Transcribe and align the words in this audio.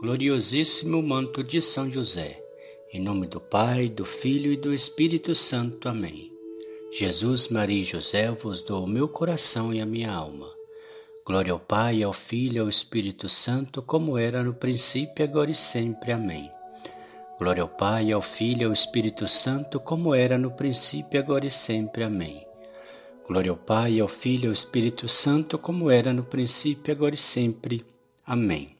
Gloriosíssimo 0.00 1.02
manto 1.02 1.44
de 1.44 1.60
São 1.60 1.90
José, 1.90 2.42
em 2.90 2.98
nome 2.98 3.26
do 3.26 3.38
Pai, 3.38 3.86
do 3.86 4.02
Filho 4.06 4.50
e 4.50 4.56
do 4.56 4.72
Espírito 4.72 5.34
Santo. 5.34 5.90
Amém. 5.90 6.32
Jesus, 6.90 7.48
Maria 7.48 7.82
e 7.82 7.84
José, 7.84 8.30
vos 8.30 8.62
dou 8.62 8.84
o 8.84 8.88
meu 8.88 9.06
coração 9.06 9.74
e 9.74 9.78
a 9.78 9.84
minha 9.84 10.10
alma. 10.10 10.50
Glória 11.22 11.52
ao 11.52 11.60
Pai, 11.60 12.02
ao 12.02 12.14
Filho 12.14 12.56
e 12.56 12.58
ao 12.60 12.68
Espírito 12.70 13.28
Santo, 13.28 13.82
como 13.82 14.16
era 14.16 14.42
no 14.42 14.54
princípio, 14.54 15.22
agora 15.22 15.50
e 15.50 15.54
sempre. 15.54 16.12
Amém. 16.12 16.50
Glória 17.38 17.62
ao 17.62 17.68
Pai, 17.68 18.10
ao 18.10 18.22
Filho 18.22 18.62
e 18.62 18.64
ao 18.64 18.72
Espírito 18.72 19.28
Santo, 19.28 19.78
como 19.78 20.14
era 20.14 20.38
no 20.38 20.50
princípio, 20.50 21.20
agora 21.20 21.44
e 21.44 21.50
sempre. 21.50 22.04
Amém. 22.04 22.46
Glória 23.28 23.50
ao 23.50 23.56
Pai, 23.58 24.00
ao 24.00 24.08
Filho 24.08 24.44
e 24.44 24.46
ao 24.46 24.52
Espírito 24.54 25.10
Santo, 25.10 25.58
como 25.58 25.90
era 25.90 26.10
no 26.10 26.24
princípio, 26.24 26.90
agora 26.90 27.14
e 27.14 27.18
sempre. 27.18 27.84
Amém. 28.24 28.79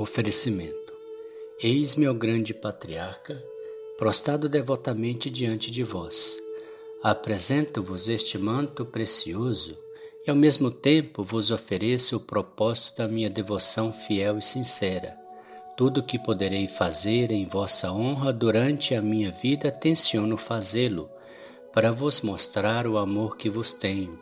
Oferecimento. 0.00 0.92
Eis-me, 1.60 2.06
ó 2.06 2.14
grande 2.14 2.54
patriarca, 2.54 3.44
prostrado 3.98 4.48
devotamente 4.48 5.28
diante 5.28 5.72
de 5.72 5.82
vós. 5.82 6.36
Apresento-vos 7.02 8.08
este 8.08 8.38
manto 8.38 8.86
precioso 8.86 9.76
e 10.24 10.30
ao 10.30 10.36
mesmo 10.36 10.70
tempo 10.70 11.24
vos 11.24 11.50
ofereço 11.50 12.16
o 12.16 12.20
propósito 12.20 12.98
da 12.98 13.08
minha 13.08 13.28
devoção 13.28 13.92
fiel 13.92 14.38
e 14.38 14.42
sincera. 14.42 15.16
Tudo 15.76 15.98
o 15.98 16.04
que 16.04 16.16
poderei 16.16 16.68
fazer 16.68 17.32
em 17.32 17.44
vossa 17.44 17.90
honra 17.90 18.32
durante 18.32 18.94
a 18.94 19.02
minha 19.02 19.32
vida, 19.32 19.68
tenciono 19.68 20.36
fazê-lo, 20.36 21.10
para 21.72 21.90
vos 21.90 22.20
mostrar 22.20 22.86
o 22.86 22.98
amor 22.98 23.36
que 23.36 23.50
vos 23.50 23.72
tenho. 23.72 24.16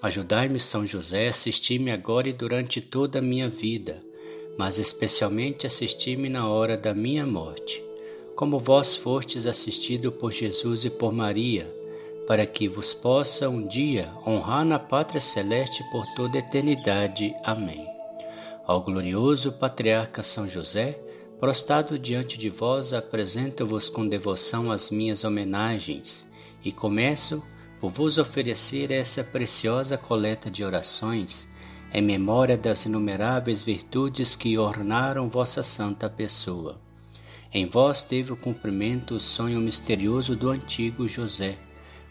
Ajudai-me, 0.00 0.60
São 0.60 0.86
José, 0.86 1.26
assisti-me 1.26 1.90
agora 1.90 2.28
e 2.28 2.32
durante 2.32 2.80
toda 2.80 3.18
a 3.18 3.22
minha 3.22 3.48
vida 3.48 4.06
mas 4.58 4.76
especialmente 4.76 5.68
assisti-me 5.68 6.28
na 6.28 6.48
hora 6.48 6.76
da 6.76 6.92
minha 6.92 7.24
morte, 7.24 7.82
como 8.34 8.58
vós 8.58 8.96
fostes 8.96 9.46
assistido 9.46 10.10
por 10.10 10.32
Jesus 10.32 10.84
e 10.84 10.90
por 10.90 11.12
Maria, 11.12 11.72
para 12.26 12.44
que 12.44 12.68
vos 12.68 12.92
possa 12.92 13.48
um 13.48 13.64
dia 13.64 14.12
honrar 14.26 14.64
na 14.64 14.78
pátria 14.78 15.20
celeste 15.20 15.82
por 15.92 16.04
toda 16.16 16.36
a 16.36 16.40
eternidade. 16.40 17.34
Amém. 17.44 17.86
Ao 18.66 18.80
glorioso 18.80 19.52
patriarca 19.52 20.24
São 20.24 20.46
José, 20.48 21.00
prostrado 21.38 21.96
diante 21.96 22.36
de 22.36 22.50
vós, 22.50 22.92
apresento-vos 22.92 23.88
com 23.88 24.06
devoção 24.06 24.72
as 24.72 24.90
minhas 24.90 25.22
homenagens 25.22 26.28
e 26.64 26.72
começo 26.72 27.42
por 27.80 27.90
vos 27.90 28.18
oferecer 28.18 28.90
essa 28.90 29.22
preciosa 29.22 29.96
coleta 29.96 30.50
de 30.50 30.64
orações 30.64 31.48
em 31.92 32.02
memória 32.02 32.56
das 32.56 32.84
inumeráveis 32.84 33.62
virtudes 33.62 34.36
que 34.36 34.58
ornaram 34.58 35.28
vossa 35.28 35.62
santa 35.62 36.08
pessoa. 36.08 36.78
Em 37.52 37.64
vós 37.64 38.02
teve 38.02 38.32
o 38.32 38.36
cumprimento 38.36 39.14
o 39.14 39.20
sonho 39.20 39.58
misterioso 39.58 40.36
do 40.36 40.50
antigo 40.50 41.08
José, 41.08 41.56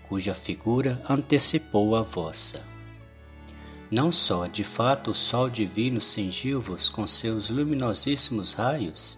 cuja 0.09 0.33
figura 0.33 1.01
antecipou 1.07 1.95
a 1.95 2.01
vossa. 2.01 2.63
Não 3.89 4.11
só, 4.11 4.47
de 4.47 4.63
fato, 4.63 5.11
o 5.11 5.15
sol 5.15 5.49
divino 5.49 6.01
cingiu-vos 6.01 6.89
com 6.89 7.05
seus 7.05 7.49
luminosíssimos 7.49 8.53
raios, 8.53 9.17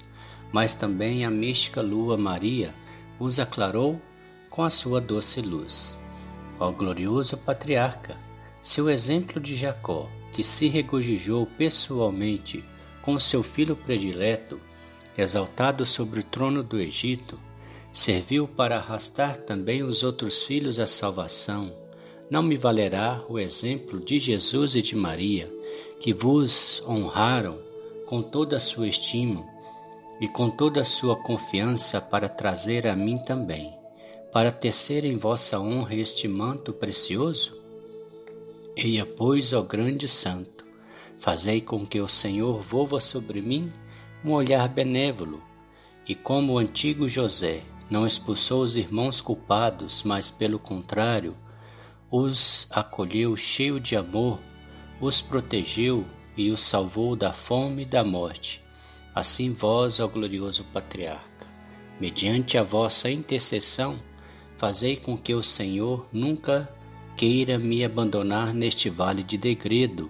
mas 0.51 0.75
também 0.75 1.25
a 1.25 1.31
mística 1.31 1.81
lua 1.81 2.17
Maria 2.17 2.73
vos 3.17 3.39
aclarou 3.39 3.99
com 4.49 4.63
a 4.63 4.69
sua 4.69 4.99
doce 4.99 5.41
luz. 5.41 5.97
Ó 6.59 6.71
glorioso 6.71 7.37
patriarca, 7.37 8.17
seu 8.61 8.89
exemplo 8.89 9.39
de 9.39 9.55
Jacó, 9.55 10.09
que 10.33 10.43
se 10.43 10.67
regozijou 10.67 11.45
pessoalmente 11.45 12.63
com 13.01 13.19
seu 13.19 13.41
filho 13.41 13.75
predileto, 13.75 14.59
exaltado 15.17 15.85
sobre 15.85 16.19
o 16.19 16.23
trono 16.23 16.63
do 16.63 16.79
Egito, 16.79 17.39
serviu 17.91 18.47
para 18.47 18.77
arrastar 18.77 19.35
também 19.35 19.83
os 19.83 20.03
outros 20.03 20.43
filhos 20.43 20.79
à 20.79 20.87
salvação. 20.87 21.73
Não 22.29 22.43
me 22.43 22.55
valerá 22.55 23.23
o 23.27 23.39
exemplo 23.39 23.99
de 23.99 24.19
Jesus 24.19 24.75
e 24.75 24.81
de 24.81 24.95
Maria, 24.95 25.51
que 25.99 26.13
vos 26.13 26.83
honraram 26.87 27.59
com 28.05 28.21
toda 28.21 28.57
a 28.57 28.59
sua 28.59 28.87
estima 28.87 29.45
e 30.21 30.27
com 30.27 30.49
toda 30.49 30.81
a 30.81 30.85
sua 30.85 31.15
confiança 31.15 31.99
para 31.99 32.29
trazer 32.29 32.87
a 32.87 32.95
mim 32.95 33.17
também, 33.17 33.73
para 34.31 34.51
tecer 34.51 35.05
em 35.05 35.17
vossa 35.17 35.59
honra 35.59 35.95
este 35.95 36.27
manto 36.27 36.71
precioso? 36.73 37.57
Eia, 38.75 39.05
pois, 39.05 39.51
ó 39.51 39.61
grande 39.61 40.07
santo, 40.07 40.65
fazei 41.17 41.59
com 41.59 41.85
que 41.85 41.99
o 41.99 42.07
Senhor 42.07 42.61
volva 42.61 42.99
sobre 42.99 43.41
mim 43.41 43.71
um 44.23 44.31
olhar 44.31 44.67
benévolo, 44.69 45.43
e 46.07 46.15
como 46.15 46.53
o 46.53 46.57
antigo 46.57 47.07
José 47.07 47.63
não 47.89 48.05
expulsou 48.05 48.61
os 48.61 48.77
irmãos 48.77 49.19
culpados, 49.19 50.03
mas 50.03 50.29
pelo 50.29 50.59
contrário, 50.59 51.35
os 52.11 52.67
acolheu 52.71 53.35
cheio 53.35 53.79
de 53.79 53.95
amor, 53.95 54.39
os 55.01 55.21
protegeu 55.21 56.05
e 56.37 56.49
os 56.51 56.61
salvou 56.61 57.15
da 57.15 57.33
fome 57.33 57.81
e 57.81 57.85
da 57.85 58.03
morte. 58.03 58.63
Assim 59.13 59.51
vós, 59.51 59.99
ó 59.99 60.07
glorioso 60.07 60.63
patriarca, 60.65 61.47
mediante 61.99 62.57
a 62.57 62.63
vossa 62.63 63.09
intercessão, 63.09 63.99
fazei 64.55 64.95
com 64.95 65.17
que 65.17 65.33
o 65.33 65.43
Senhor 65.43 66.07
nunca 66.13 66.69
queira 67.19 67.59
me 67.59 67.83
abandonar 67.83 68.53
neste 68.53 68.89
vale 68.89 69.21
de 69.21 69.37
degredo, 69.37 70.09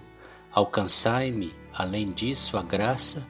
alcançai-me, 0.52 1.52
além 1.74 2.12
disso, 2.12 2.56
a 2.56 2.62
graça 2.62 3.26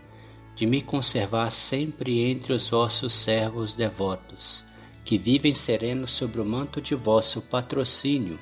de 0.55 0.67
me 0.67 0.83
conservar 0.83 1.51
sempre 1.51 2.21
entre 2.31 2.53
os 2.53 2.69
vossos 2.69 3.15
servos 3.15 3.73
devotos, 3.73 4.63
que 5.03 5.17
vivem 5.17 5.55
serenos 5.55 6.11
sobre 6.11 6.43
o 6.43 6.45
manto 6.45 6.79
de 6.79 6.95
vosso 6.95 7.41
patrocínio. 7.41 8.39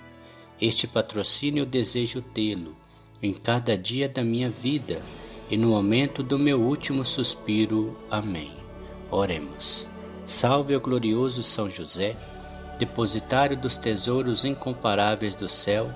Este 0.61 0.89
patrocínio 0.89 1.65
desejo 1.65 2.21
tê-lo 2.21 2.75
em 3.23 3.33
cada 3.33 3.79
dia 3.79 4.09
da 4.09 4.25
minha 4.25 4.51
vida 4.51 5.01
e 5.49 5.57
no 5.57 5.69
momento 5.69 6.21
do 6.21 6.37
meu 6.37 6.61
último 6.61 7.05
suspiro. 7.05 7.97
Amém. 8.11 8.51
Oremos. 9.09 9.87
Salve 10.25 10.75
o 10.75 10.81
glorioso 10.81 11.45
São 11.45 11.71
José 11.71 12.17
depositário 12.79 13.57
dos 13.57 13.77
tesouros 13.77 14.45
incomparáveis 14.45 15.35
do 15.35 15.49
céu 15.49 15.91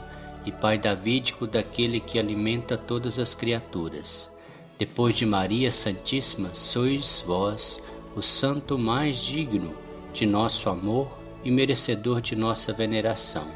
e 0.44 0.50
Pai 0.50 0.76
davídico 0.76 1.46
daquele 1.46 2.00
que 2.00 2.18
alimenta 2.18 2.76
todas 2.76 3.18
as 3.18 3.34
criaturas. 3.34 4.30
Depois 4.78 5.14
de 5.14 5.24
Maria 5.24 5.70
Santíssima, 5.70 6.54
sois 6.54 7.22
vós 7.24 7.80
o 8.16 8.20
santo 8.20 8.76
mais 8.76 9.18
digno 9.18 9.74
de 10.12 10.26
nosso 10.26 10.68
amor 10.68 11.16
e 11.44 11.50
merecedor 11.50 12.20
de 12.20 12.34
nossa 12.34 12.72
veneração. 12.72 13.46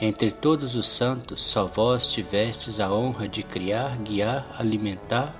Entre 0.00 0.30
todos 0.30 0.74
os 0.74 0.88
santos, 0.88 1.42
só 1.42 1.66
vós 1.66 2.06
tivestes 2.08 2.80
a 2.80 2.92
honra 2.92 3.28
de 3.28 3.42
criar, 3.42 3.96
guiar, 3.98 4.46
alimentar 4.58 5.34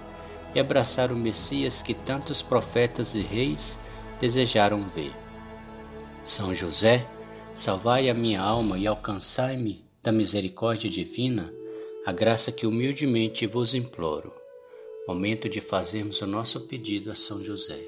e 0.55 0.61
abraçar 0.61 1.11
o 1.11 1.17
Messias 1.17 1.83
que 1.83 1.95
tantos 1.95 2.43
profetas 2.43 3.15
e 3.15 3.21
reis 3.21 3.79
desejaram 4.21 4.85
ver. 4.95 5.20
São 6.25 6.55
José, 6.55 7.07
salvai 7.55 8.09
a 8.11 8.15
minha 8.15 8.41
alma 8.41 8.79
e 8.79 8.87
alcançai-me 8.87 9.85
da 10.03 10.13
misericórdia 10.13 10.89
divina 10.89 11.53
a 12.07 12.13
graça 12.13 12.53
que 12.53 12.67
humildemente 12.67 13.47
vos 13.47 13.75
imploro. 13.75 14.33
Momento 15.09 15.49
de 15.49 15.61
fazermos 15.61 16.21
o 16.21 16.27
nosso 16.27 16.61
pedido 16.61 17.11
a 17.11 17.15
São 17.15 17.43
José. 17.43 17.81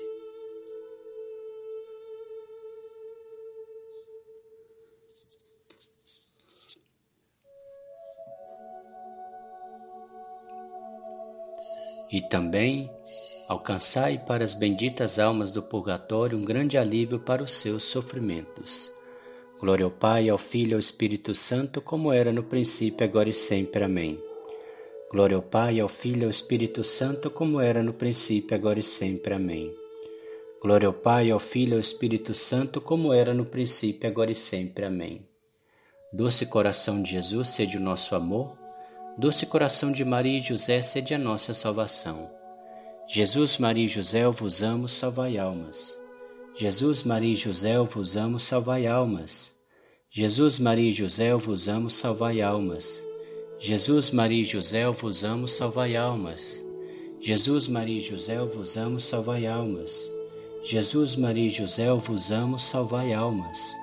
E 12.10 12.20
também 12.28 12.90
Alcançai 13.52 14.16
para 14.16 14.42
as 14.42 14.54
benditas 14.54 15.18
almas 15.18 15.52
do 15.52 15.62
purgatório 15.62 16.38
um 16.38 16.42
grande 16.42 16.78
alívio 16.78 17.20
para 17.20 17.42
os 17.42 17.52
seus 17.52 17.84
sofrimentos. 17.84 18.90
Glória 19.60 19.84
ao 19.84 19.90
Pai, 19.90 20.30
ao 20.30 20.38
Filho 20.38 20.70
e 20.70 20.74
ao 20.74 20.80
Espírito 20.80 21.34
Santo, 21.34 21.78
como 21.78 22.10
era 22.10 22.32
no 22.32 22.42
princípio, 22.42 23.04
agora 23.04 23.28
e 23.28 23.34
sempre. 23.34 23.84
Amém. 23.84 24.18
Glória 25.10 25.36
ao 25.36 25.42
Pai, 25.42 25.78
ao 25.80 25.88
Filho 25.90 26.22
e 26.22 26.24
ao 26.24 26.30
Espírito 26.30 26.82
Santo, 26.82 27.30
como 27.30 27.60
era 27.60 27.82
no 27.82 27.92
princípio, 27.92 28.56
agora 28.56 28.80
e 28.80 28.82
sempre. 28.82 29.34
Amém. 29.34 29.70
Glória 30.58 30.86
ao 30.86 30.94
Pai, 30.94 31.30
ao 31.30 31.38
Filho 31.38 31.72
e 31.72 31.74
ao 31.74 31.80
Espírito 31.80 32.32
Santo, 32.32 32.80
como 32.80 33.12
era 33.12 33.34
no 33.34 33.44
princípio, 33.44 34.08
agora 34.08 34.32
e 34.32 34.34
sempre. 34.34 34.86
Amém. 34.86 35.20
Doce 36.10 36.46
coração 36.46 37.02
de 37.02 37.10
Jesus, 37.10 37.50
sede 37.50 37.76
o 37.76 37.80
nosso 37.80 38.14
amor. 38.14 38.56
Doce 39.18 39.44
coração 39.44 39.92
de 39.92 40.06
Maria 40.06 40.38
e 40.38 40.42
José, 40.42 40.80
sede 40.80 41.12
a 41.12 41.18
nossa 41.18 41.52
salvação. 41.52 42.41
Jesus, 43.14 43.58
Maria 43.58 43.84
e 43.84 43.88
José, 43.88 44.26
vos 44.26 44.62
amo, 44.62 44.88
salvai 44.88 45.36
almas. 45.36 45.94
Jesus, 46.56 47.02
Maria 47.02 47.34
e 47.34 47.36
José, 47.36 47.76
vos 47.84 48.16
amo, 48.16 48.40
salvai 48.40 48.86
almas. 48.86 49.52
Jesus, 50.10 50.58
Maria 50.58 50.88
e 50.88 50.94
José, 50.94 51.34
vos 51.34 51.68
amo, 51.68 51.90
salvai 51.90 52.40
almas. 52.40 53.04
Jesus, 53.60 54.08
Maria 54.08 54.40
e 54.40 54.44
José, 54.46 54.86
vos 54.90 55.24
amo, 55.24 55.46
salvai 55.46 55.94
almas. 55.94 56.64
Jesus, 57.20 57.68
Maria 57.68 57.98
e 57.98 58.00
José, 58.00 58.38
vos 58.46 58.78
amo, 58.78 58.98
salvai 58.98 59.44
almas. 59.44 60.10
Jesus, 60.64 61.14
Maria 61.14 61.48
e 61.48 61.50
José, 61.50 61.92
vos 61.92 62.32
amo, 62.32 62.58
salvai 62.58 63.12
almas. 63.12 63.76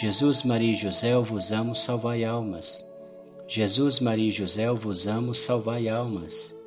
Jesus, 0.00 0.44
Maria 0.44 0.72
e 0.72 0.76
José, 0.76 1.14
vos 1.22 1.52
amo, 1.52 1.74
salvai 1.74 2.24
almas. 2.24 2.82
Jesus, 3.46 4.00
Maria 4.00 4.30
e 4.30 4.32
José, 4.32 4.66
vos 4.72 5.06
amo, 5.06 5.34
salvai 5.34 5.90
almas. 5.90 6.61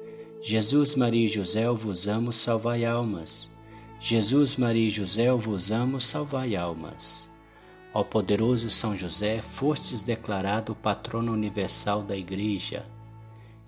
Jesus, 0.48 0.94
Maria 0.94 1.26
e 1.26 1.28
José, 1.28 1.68
vos 1.72 2.08
amo, 2.08 2.32
salvai 2.32 2.86
almas. 2.86 3.52
Jesus, 4.00 4.58
Maria 4.58 4.90
e 4.90 4.92
José, 4.92 5.32
vos 5.32 5.72
amo, 5.72 6.00
salvai 6.00 6.56
almas. 6.56 7.28
Ó 7.92 8.04
poderoso 8.04 8.70
São 8.70 8.96
José, 8.96 9.42
fostes 9.42 10.04
declarado 10.04 10.76
patrono 10.76 11.34
universal 11.34 12.04
da 12.04 12.16
Igreja, 12.16 12.86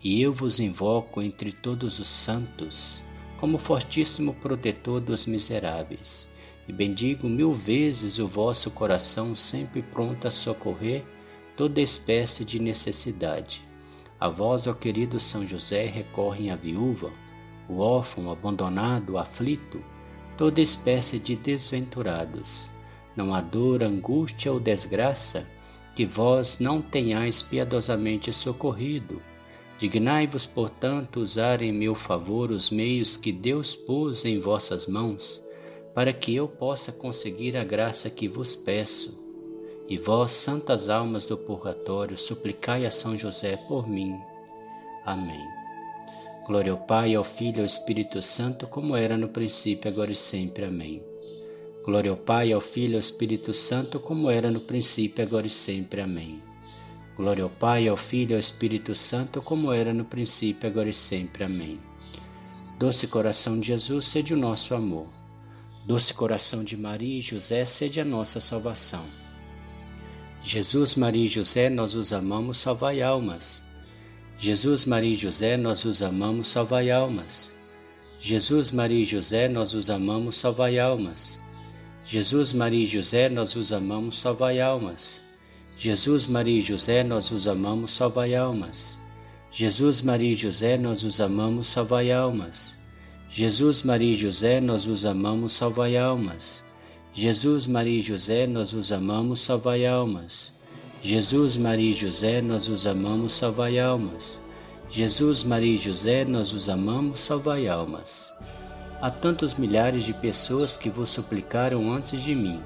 e 0.03 0.21
eu 0.21 0.31
vos 0.31 0.59
invoco 0.59 1.19
entre 1.19 1.51
todos 1.51 1.97
os 1.97 2.07
santos 2.07 3.01
como 3.39 3.57
fortíssimo 3.57 4.35
protetor 4.35 5.01
dos 5.01 5.25
miseráveis, 5.25 6.29
e 6.67 6.71
bendigo 6.71 7.27
mil 7.27 7.55
vezes 7.55 8.19
o 8.19 8.27
vosso 8.27 8.69
coração 8.69 9.35
sempre 9.35 9.81
pronto 9.81 10.27
a 10.27 10.31
socorrer 10.31 11.03
toda 11.55 11.81
espécie 11.81 12.45
de 12.45 12.59
necessidade. 12.59 13.66
A 14.19 14.29
vós, 14.29 14.65
ó 14.65 14.73
querido 14.73 15.19
São 15.19 15.45
José, 15.45 15.85
recorrem 15.85 16.49
a 16.49 16.55
viúva, 16.55 17.11
o 17.69 17.79
órfão, 17.79 18.27
o 18.27 18.31
abandonado, 18.31 19.13
o 19.13 19.17
aflito, 19.17 19.79
toda 20.35 20.59
espécie 20.59 21.19
de 21.19 21.35
desventurados. 21.35 22.71
Não 23.15 23.33
há 23.33 23.41
dor, 23.41 23.83
angústia 23.83 24.51
ou 24.51 24.59
desgraça 24.59 25.47
que 25.95 26.05
vós 26.05 26.59
não 26.59 26.81
tenhais 26.81 27.41
piedosamente 27.41 28.31
socorrido. 28.33 29.21
Dignai-vos, 29.79 30.45
portanto, 30.45 31.19
usar 31.19 31.61
em 31.61 31.71
meu 31.71 31.93
favor 31.93 32.51
os 32.51 32.71
meios 32.71 33.17
que 33.17 33.31
Deus 33.31 33.75
pôs 33.75 34.25
em 34.25 34.39
vossas 34.39 34.87
mãos, 34.87 35.45
para 35.93 36.11
que 36.11 36.35
eu 36.35 36.47
possa 36.47 36.91
conseguir 36.91 37.55
a 37.55 37.63
graça 37.63 38.09
que 38.09 38.27
vos 38.27 38.55
peço. 38.55 39.26
E 39.89 39.97
vós, 39.97 40.31
santas 40.31 40.89
almas 40.89 41.25
do 41.25 41.37
purgatório, 41.37 42.17
suplicai 42.17 42.85
a 42.85 42.91
São 42.91 43.17
José 43.17 43.55
por 43.55 43.87
mim. 43.87 44.19
Amém. 45.05 45.47
Glória 46.45 46.71
ao 46.71 46.77
Pai, 46.77 47.15
ao 47.15 47.23
Filho 47.23 47.57
e 47.57 47.59
ao 47.61 47.65
Espírito 47.65 48.21
Santo, 48.21 48.67
como 48.67 48.95
era 48.95 49.17
no 49.17 49.29
princípio, 49.29 49.89
agora 49.89 50.11
e 50.11 50.15
sempre. 50.15 50.65
Amém. 50.65 51.01
Glória 51.83 52.11
ao 52.11 52.17
Pai, 52.17 52.51
ao 52.51 52.59
Filho 52.59 52.93
e 52.93 52.95
ao 52.95 52.99
Espírito 52.99 53.53
Santo, 53.53 53.97
como 53.99 54.29
era 54.29 54.51
no 54.51 54.59
princípio, 54.59 55.23
agora 55.23 55.47
e 55.47 55.49
sempre. 55.49 56.01
Amém. 56.01 56.41
Glória 57.15 57.43
ao 57.43 57.49
Pai, 57.49 57.87
ao 57.87 57.95
Filho 57.95 58.31
e 58.31 58.33
ao 58.33 58.39
Espírito 58.39 58.93
Santo, 58.93 59.41
como 59.41 59.71
era 59.71 59.93
no 59.93 60.03
princípio, 60.03 60.69
agora 60.69 60.89
e 60.89 60.93
sempre. 60.93 61.45
Amém. 61.45 61.79
Doce 62.77 63.07
coração 63.07 63.59
de 63.59 63.67
Jesus, 63.67 64.05
sede 64.05 64.33
o 64.33 64.37
nosso 64.37 64.75
amor. 64.75 65.07
Doce 65.85 66.13
coração 66.13 66.63
de 66.63 66.75
Maria 66.75 67.19
e 67.19 67.21
José, 67.21 67.63
sede 67.63 68.01
a 68.01 68.05
nossa 68.05 68.41
salvação. 68.41 69.26
Jesus, 70.47 70.95
Maria 70.95 71.25
e 71.25 71.27
José, 71.27 71.69
nós 71.69 71.93
os 71.93 72.13
amamos, 72.13 72.59
salvai 72.59 73.01
almas. 73.01 73.61
Jesus, 74.39 74.85
Maria 74.85 75.11
e 75.11 75.15
José, 75.15 75.57
nós 75.57 75.83
os 75.83 76.01
amamos, 76.01 76.47
salvai 76.47 76.89
almas. 76.89 77.51
Jesus, 78.17 78.71
Maria 78.71 79.01
e 79.01 79.03
José, 79.03 79.49
nós 79.49 79.73
os 79.73 79.89
amamos, 79.89 80.37
salvai 80.37 80.79
almas. 80.79 81.37
Jesus, 82.05 82.53
Maria 82.53 82.81
e 82.81 82.85
José, 82.85 83.27
nós 83.27 83.57
os 83.57 83.73
amamos, 83.73 84.19
salvai 84.19 84.61
almas. 84.61 85.21
Jesus, 85.77 86.25
Maria 86.25 86.59
e 86.59 86.61
José, 86.61 87.03
nós 87.03 87.29
os 87.29 87.45
amamos, 87.45 87.91
salvai 87.91 88.33
almas. 88.33 88.97
Jesus, 89.51 90.01
Maria 90.01 90.31
e 90.31 90.33
José, 90.33 90.77
nós 90.77 91.03
os 91.03 91.19
amamos, 91.19 91.67
salvai 91.67 92.09
almas. 92.09 92.77
Jesus, 93.29 93.83
Maria 93.83 94.13
e 94.13 94.15
José, 94.15 94.61
nós 94.61 94.87
os 94.87 95.05
amamos, 95.05 95.51
salvai 95.51 95.97
almas. 95.97 96.63
Jesus, 97.19 97.65
Maria 97.65 97.97
e 97.97 97.99
José, 97.99 98.45
nós 98.45 98.73
os 98.73 98.91
amamos, 98.91 99.39
salvai 99.39 99.87
almas. 99.87 100.53
Jesus, 101.01 101.57
Maria 101.57 101.89
e 101.89 101.93
José, 101.93 102.43
nós 102.43 102.67
os 102.67 102.85
amamos, 102.85 103.33
salvai 103.33 103.79
almas. 103.79 104.39
Jesus, 104.87 105.43
Maria 105.43 105.73
e 105.73 105.77
José, 105.77 106.23
nós 106.23 106.53
os 106.53 106.69
amamos, 106.69 107.21
salvai 107.21 107.67
almas. 107.67 108.31
Há 109.01 109.09
tantos 109.09 109.55
milhares 109.55 110.03
de 110.03 110.13
pessoas 110.13 110.77
que 110.77 110.91
vos 110.91 111.09
suplicaram 111.09 111.91
antes 111.91 112.21
de 112.21 112.35
mim. 112.35 112.61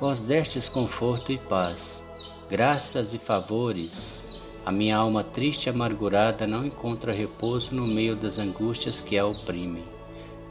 Vós 0.00 0.22
destes 0.22 0.66
conforto 0.66 1.30
e 1.30 1.36
paz, 1.36 2.02
graças 2.48 3.12
e 3.12 3.18
favores. 3.18 4.24
A 4.64 4.72
minha 4.72 4.96
alma 4.96 5.22
triste 5.22 5.66
e 5.66 5.68
amargurada 5.68 6.46
não 6.46 6.64
encontra 6.64 7.12
repouso 7.12 7.74
no 7.74 7.86
meio 7.86 8.16
das 8.16 8.38
angústias 8.38 9.02
que 9.02 9.18
a 9.18 9.26
oprimem. 9.26 9.84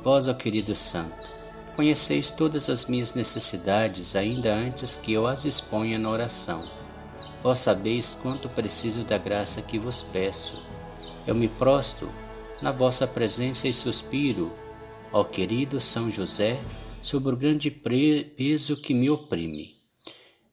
Vós, 0.03 0.27
ó 0.27 0.35
querido 0.35 0.75
Santo, 0.75 1.33
conheceis 1.75 2.31
todas 2.31 2.69
as 2.69 2.85
minhas 2.85 3.13
necessidades 3.13 4.15
ainda 4.15 4.53
antes 4.53 4.95
que 4.95 5.13
eu 5.13 5.27
as 5.27 5.45
exponha 5.45 5.97
na 5.97 6.09
oração 6.09 6.83
Vós 7.43 7.59
sabeis 7.59 8.17
quanto 8.21 8.47
preciso 8.47 9.03
da 9.03 9.17
graça 9.17 9.61
que 9.61 9.77
vos 9.77 10.01
peço. 10.01 10.63
Eu 11.27 11.35
me 11.35 11.49
prosto 11.49 12.09
na 12.61 12.71
vossa 12.71 13.05
presença 13.05 13.67
e 13.67 13.73
suspiro, 13.73 14.49
ó 15.11 15.25
querido 15.25 15.81
São 15.81 16.09
José, 16.09 16.57
sobre 17.01 17.33
o 17.33 17.37
grande 17.37 17.69
peso 17.69 18.77
que 18.77 18.93
me 18.93 19.09
oprime. 19.09 19.75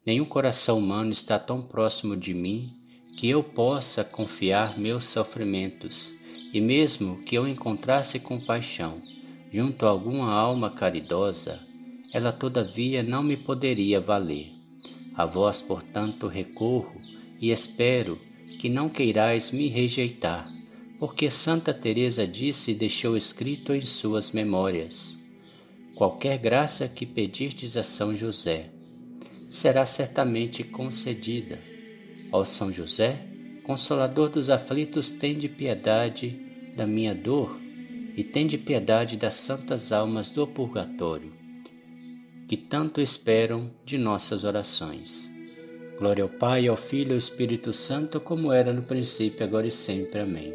Nenhum 0.04 0.24
coração 0.24 0.78
humano 0.78 1.12
está 1.12 1.38
tão 1.38 1.62
próximo 1.62 2.16
de 2.16 2.34
mim 2.34 2.76
que 3.16 3.30
eu 3.30 3.44
possa 3.44 4.02
confiar 4.02 4.76
meus 4.76 5.04
sofrimentos, 5.04 6.12
e 6.52 6.60
mesmo 6.60 7.22
que 7.22 7.36
eu 7.36 7.46
encontrasse 7.46 8.18
compaixão 8.18 9.00
junto 9.50 9.84
a 9.84 9.88
alguma 9.88 10.32
alma 10.32 10.70
caridosa, 10.70 11.60
ela 12.12 12.32
todavia 12.32 13.02
não 13.02 13.22
me 13.22 13.36
poderia 13.36 14.00
valer. 14.00 14.52
A 15.14 15.26
vós, 15.26 15.60
portanto, 15.60 16.28
recorro 16.28 16.96
e 17.40 17.50
espero 17.50 18.18
que 18.58 18.68
não 18.68 18.88
queirais 18.88 19.50
me 19.50 19.68
rejeitar, 19.68 20.48
porque 20.98 21.28
Santa 21.28 21.74
Teresa 21.74 22.26
disse 22.26 22.70
e 22.70 22.74
deixou 22.74 23.16
escrito 23.16 23.74
em 23.74 23.80
suas 23.80 24.32
memórias: 24.32 25.18
Qualquer 25.96 26.38
graça 26.38 26.88
que 26.88 27.04
pedirdes 27.04 27.76
a 27.76 27.82
São 27.82 28.16
José 28.16 28.70
será 29.48 29.84
certamente 29.84 30.62
concedida. 30.62 31.58
Ó 32.32 32.44
São 32.44 32.72
José, 32.72 33.26
consolador 33.64 34.28
dos 34.28 34.48
aflitos, 34.48 35.10
tende 35.10 35.48
piedade 35.48 36.38
da 36.76 36.86
minha 36.86 37.14
dor 37.14 37.60
e 38.16 38.24
tende 38.24 38.58
piedade 38.58 39.16
das 39.16 39.34
santas 39.34 39.92
almas 39.92 40.30
do 40.30 40.46
purgatório 40.46 41.40
que 42.50 42.56
tanto 42.56 43.00
esperam 43.00 43.70
de 43.86 43.96
nossas 43.96 44.42
orações. 44.42 45.30
Glória 45.96 46.24
ao 46.24 46.28
Pai, 46.28 46.66
ao 46.66 46.76
Filho 46.76 47.10
e 47.10 47.12
ao 47.12 47.18
Espírito 47.18 47.72
Santo, 47.72 48.18
como 48.18 48.52
era 48.52 48.72
no 48.72 48.82
princípio, 48.82 49.46
agora 49.46 49.68
e 49.68 49.70
sempre. 49.70 50.18
Amém. 50.18 50.52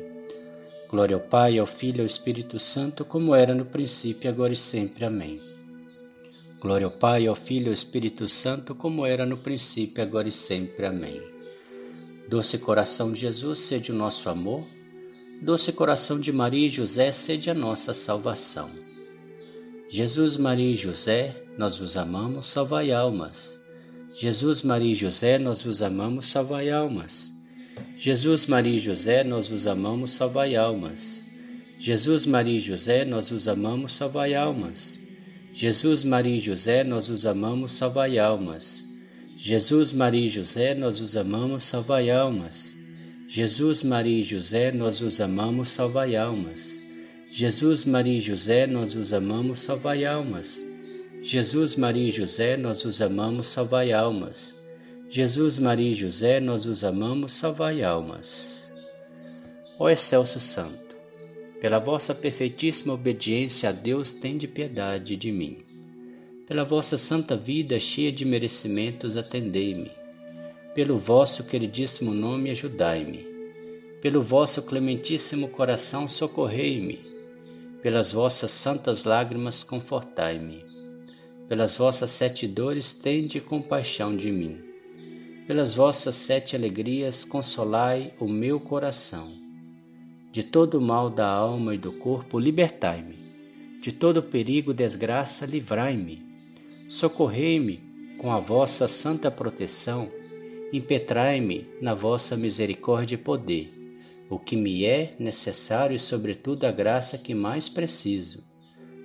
Glória 0.89 1.15
ao 1.15 1.22
Pai, 1.22 1.58
ao 1.58 1.65
Filho 1.65 2.00
e 2.00 2.01
ao 2.01 2.06
Espírito 2.06 2.60
Santo, 2.60 3.06
como 3.06 3.34
era 3.34 3.56
no 3.56 3.63
princípio, 3.63 4.30
agora 4.30 4.51
e 4.51 4.58
sempre. 4.58 5.06
Amém. 5.06 5.39
Glória 6.60 6.86
ao 6.86 6.91
Pai, 6.91 7.27
ao 7.27 7.36
Filho 7.36 7.68
e 7.68 7.70
ao 7.70 7.74
Espírito 7.74 8.27
Santo, 8.27 8.75
como 8.75 9.06
era 9.06 9.25
no 9.25 9.38
princípio, 9.38 10.03
agora 10.03 10.27
e 10.27 10.34
sempre. 10.34 10.88
Amém. 10.88 11.22
Doce 12.27 12.58
coração 12.58 13.13
de 13.13 13.22
Jesus, 13.22 13.60
sede 13.60 13.94
o 13.94 13.96
nosso 13.96 14.27
amor. 14.27 14.75
Doce 15.42 15.72
coração 15.72 16.20
de 16.20 16.32
Maria 16.32 16.68
e 16.68 16.70
José, 16.70 17.12
sede 17.12 17.50
a 17.50 17.54
nossa 17.54 17.94
salvação. 17.94 18.72
Jesus, 19.89 20.38
Maria 20.38 20.72
e 20.72 20.75
José, 20.75 21.44
nós 21.58 21.77
vos 21.77 21.98
amamos, 21.98 22.48
salvai 22.48 22.92
almas. 22.92 23.60
Jesus, 24.15 24.63
Maria 24.63 24.92
e 24.92 24.96
José, 24.96 25.38
nós 25.38 25.62
vos 25.62 25.82
amamos, 25.82 26.27
salvai 26.27 26.72
almas. 26.72 27.32
Jesus, 27.98 28.46
Maria 28.46 28.75
e 28.75 28.80
José, 28.80 29.24
nós 29.24 29.48
vos 29.48 29.68
amamos, 29.68 30.12
salvai 30.12 30.56
almas. 30.56 31.24
Jesus, 31.77 32.25
Maria 32.25 32.58
e 32.58 32.60
José, 32.60 33.04
nós 33.04 33.30
vos 33.30 33.48
amamos, 33.48 33.92
salvai 33.92 34.34
almas. 34.34 35.00
Jesus, 35.54 36.04
Maria 36.04 36.36
e 36.36 36.39
José, 36.39 36.84
nós 36.84 37.08
vos 37.08 37.25
amamos, 37.25 37.74
salvai 37.74 38.18
almas. 38.18 38.84
Jesus, 39.38 39.94
Maria 39.94 40.25
e 40.25 40.30
José, 40.30 40.74
nós 40.74 40.98
vos 40.98 41.15
amamos, 41.15 41.65
salvai 41.65 42.10
almas. 42.10 42.75
Jesus, 43.36 43.84
Maria 43.84 44.22
e 44.22 44.24
José, 44.24 44.72
nós 44.72 45.01
vos 45.01 45.20
amamos, 45.20 45.68
salvai 45.68 46.15
almas. 46.15 46.82
Jesus, 47.30 47.84
Maria 47.84 48.18
e 48.18 48.22
José, 48.22 48.65
nós 48.65 48.96
os 48.96 49.12
amamos, 49.12 49.60
salvai 49.60 50.06
almas. 50.06 50.65
Jesus, 51.22 51.75
Maria 51.75 52.08
e 52.08 52.12
José, 52.12 52.56
nós 52.56 52.86
os 52.86 53.01
amamos, 53.01 53.48
salvai 53.48 53.92
almas. 53.92 54.56
Jesus, 55.10 55.60
Maria 55.60 55.92
e 55.92 55.94
José, 55.94 56.39
nós 56.39 56.65
os 56.65 56.86
amamos, 56.86 57.34
salvai 57.34 57.84
almas. 57.84 58.72
Ó 59.77 59.89
excelso 59.89 60.39
Santo, 60.39 60.96
pela 61.60 61.77
vossa 61.77 62.15
perfeitíssima 62.15 62.94
obediência 62.94 63.68
a 63.68 63.74
Deus, 63.74 64.13
tende 64.13 64.48
piedade 64.48 65.18
de 65.18 65.34
mim. 65.34 65.58
Pela 66.48 66.63
vossa 66.63 66.98
santa 66.98 67.36
vida 67.36 67.77
cheia 67.82 68.13
de 68.13 68.24
merecimentos, 68.24 69.18
atendei-me. 69.18 70.05
Pelo 70.75 71.00
vosso 71.00 71.46
queridíssimo 71.46 72.13
nome, 72.13 72.51
ajudai-me. 72.51 73.25
Pelo 74.01 74.22
vosso 74.22 74.62
clementíssimo 74.62 75.48
coração, 75.48 76.05
socorrei-me 76.05 77.00
Pelas 77.82 78.12
vossas 78.12 78.51
santas 78.51 79.05
lágrimas, 79.05 79.63
confortai-me. 79.63 80.60
Pelas 81.48 81.77
vossas 81.77 82.12
sete 82.12 82.46
dores, 82.46 82.94
tende 82.94 83.39
compaixão 83.39 84.13
de 84.13 84.32
mim. 84.32 84.58
Pelas 85.48 85.74
vossas 85.74 86.15
sete 86.15 86.58
alegrias, 86.58 87.24
consolai 87.24 88.13
o 88.20 88.27
meu 88.27 88.60
coração. 88.60 89.32
De 90.34 90.44
todo 90.44 90.79
o 90.79 90.82
mal 90.82 91.10
da 91.10 91.29
alma 91.29 91.74
e 91.74 91.77
do 91.77 91.94
corpo, 91.94 92.38
libertai-me. 92.38 93.17
De 93.82 93.94
todo 93.94 94.22
perigo, 94.24 94.74
desgraça, 94.74 95.46
livrai-me. 95.46 96.22
Socorrei-me 96.89 97.82
com 98.17 98.29
a 98.29 98.39
vossa 98.39 98.88
santa 98.88 99.32
proteção, 99.32 100.10
impetrai-me 100.74 101.67
na 101.81 101.93
vossa 101.93 102.36
misericórdia 102.36 103.15
e 103.15 103.19
poder, 103.19 103.74
o 104.29 104.39
que 104.39 104.55
me 104.55 104.86
é 104.86 105.13
necessário 105.19 105.95
e, 105.95 106.00
sobretudo, 106.00 106.65
a 106.65 106.72
graça 106.72 107.17
que 107.17 107.34
mais 107.34 107.69
preciso. 107.69 108.43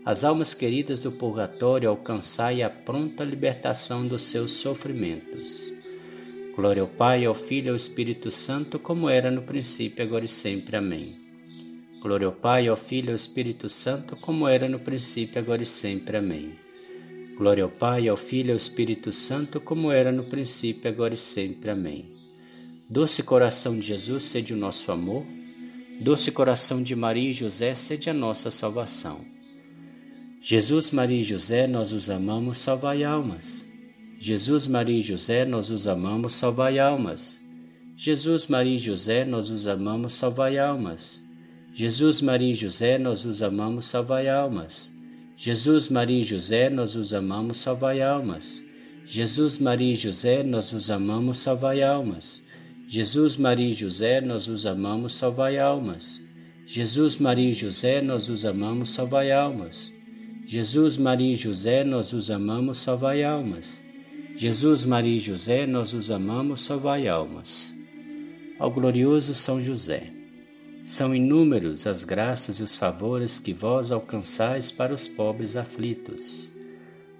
As 0.05 0.25
almas 0.25 0.55
queridas 0.55 0.99
do 1.01 1.13
purgatório 1.13 1.89
alcançai 1.89 2.63
a 2.63 2.71
pronta 2.71 3.23
libertação 3.23 4.07
dos 4.07 4.23
seus 4.23 4.53
sofrimentos. 4.53 5.73
Glória 6.57 6.83
ao 6.83 6.89
Pai, 6.89 7.25
ao 7.25 7.35
Filho 7.35 7.67
e 7.67 7.71
ao 7.71 7.77
Espírito 7.77 8.31
Santo, 8.31 8.79
como 8.79 9.09
era 9.09 9.31
no 9.31 9.43
princípio, 9.43 10.05
agora 10.05 10.25
e 10.25 10.29
sempre. 10.29 10.77
Amém. 10.77 11.21
Glória 12.01 12.27
ao 12.27 12.33
Pai, 12.33 12.67
ao 12.67 12.77
Filho 12.77 13.09
e 13.09 13.11
ao 13.11 13.17
Espírito 13.17 13.69
Santo, 13.69 14.17
como 14.17 14.49
era 14.49 14.69
no 14.69 14.79
princípio, 14.79 15.39
agora 15.39 15.63
e 15.63 15.67
sempre. 15.67 16.17
Amém. 16.17 16.70
Glória 17.41 17.65
ao 17.65 17.71
Pai, 17.71 18.07
ao 18.07 18.19
Filho 18.19 18.49
e 18.49 18.51
ao 18.51 18.57
Espírito 18.59 19.11
Santo, 19.11 19.63
como 19.63 19.91
era 19.91 20.13
no 20.13 20.25
princípio, 20.25 20.91
agora 20.91 21.15
e 21.15 21.17
sempre. 21.17 21.71
Amém. 21.71 22.11
Doce 22.87 23.23
coração 23.23 23.79
de 23.79 23.87
Jesus, 23.87 24.25
sede 24.25 24.53
o 24.53 24.57
nosso 24.59 24.93
amor. 24.93 25.25
Doce 26.03 26.31
coração 26.31 26.83
de 26.83 26.95
Maria 26.95 27.31
e 27.31 27.33
José, 27.33 27.75
sede 27.75 28.11
a 28.11 28.13
nossa 28.13 28.51
salvação. 28.51 29.25
Jesus, 30.39 30.91
Maria 30.91 31.23
e 31.23 31.25
José, 31.25 31.67
nós 31.67 31.93
os 31.93 32.11
amamos, 32.11 32.59
salvai 32.59 33.05
almas. 33.05 33.67
Jesus, 34.19 34.67
Maria 34.67 34.99
e 34.99 35.03
José, 35.03 35.47
nós 35.47 35.71
os 35.71 35.89
amamos, 35.89 36.35
salvai 36.35 36.79
almas. 36.79 37.41
Jesus, 37.97 38.49
Maria 38.49 38.75
e 38.75 38.79
José, 38.79 39.25
nós 39.25 39.49
os 39.49 39.67
amamos, 39.67 40.13
salvai 40.13 40.59
almas. 40.59 41.23
Jesus, 41.73 42.21
Maria 42.21 42.51
e 42.51 42.55
José, 42.55 42.99
nós 42.99 43.25
os 43.25 43.41
amamos, 43.41 43.87
salvai 43.87 44.29
almas. 44.29 45.00
Jesus, 45.43 45.89
Maria 45.89 46.21
e 46.21 46.23
José, 46.23 46.69
nós 46.69 46.95
os 46.95 47.15
amamos, 47.15 47.57
salvai 47.57 48.03
almas. 48.03 48.63
Jesus, 49.07 49.59
Maria 49.59 49.95
e 49.95 49.97
José, 49.97 50.43
nós 50.43 50.71
os 50.71 50.91
amamos, 50.91 51.39
salvai 51.39 51.83
almas. 51.83 52.47
Jesus, 52.87 53.39
Maria 53.39 53.71
e 53.71 53.73
José, 53.73 54.21
nós 54.21 54.49
os 54.49 54.67
amamos, 54.67 55.15
salvai 55.15 55.59
almas. 55.59 56.21
Jesus, 56.67 57.17
Maria 57.17 57.53
e 57.53 57.55
José, 57.55 58.03
nós 58.03 58.29
os 58.29 58.45
amamos, 58.45 58.91
salvai 58.91 59.33
almas. 59.33 59.91
Jesus, 60.45 60.99
Maria 60.99 61.33
e 61.33 61.37
José, 61.37 61.85
nós 61.85 62.13
os 62.13 62.31
amamos, 62.31 62.77
salvai 62.77 63.25
almas. 63.25 63.81
Jesus, 64.37 64.85
Maria 64.85 65.17
e 65.17 65.21
José, 65.21 65.67
nós 65.67 65.95
os 65.95 66.11
amamos, 66.11 66.61
salvai 66.61 67.09
almas. 67.09 67.75
Ao 68.59 68.71
glorioso 68.71 69.33
São 69.33 69.59
José. 69.59 70.20
São 70.85 71.15
inúmeros 71.15 71.87
as 71.87 72.05
graças 72.05 72.59
e 72.59 72.63
os 72.63 72.75
favores 72.75 73.39
que 73.39 73.53
vós 73.53 73.93
alcançais 73.93 74.73
para 74.73 74.95
os 74.95 75.07
pobres 75.07 75.55
aflitos. 75.55 76.49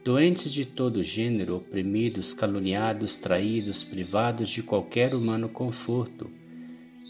Doentes 0.03 0.51
de 0.51 0.65
todo 0.65 1.03
gênero, 1.03 1.57
oprimidos, 1.57 2.33
caluniados, 2.33 3.19
traídos, 3.19 3.85
privados 3.85 4.49
de 4.49 4.63
qualquer 4.63 5.15
humano 5.15 5.47
conforto, 5.49 6.31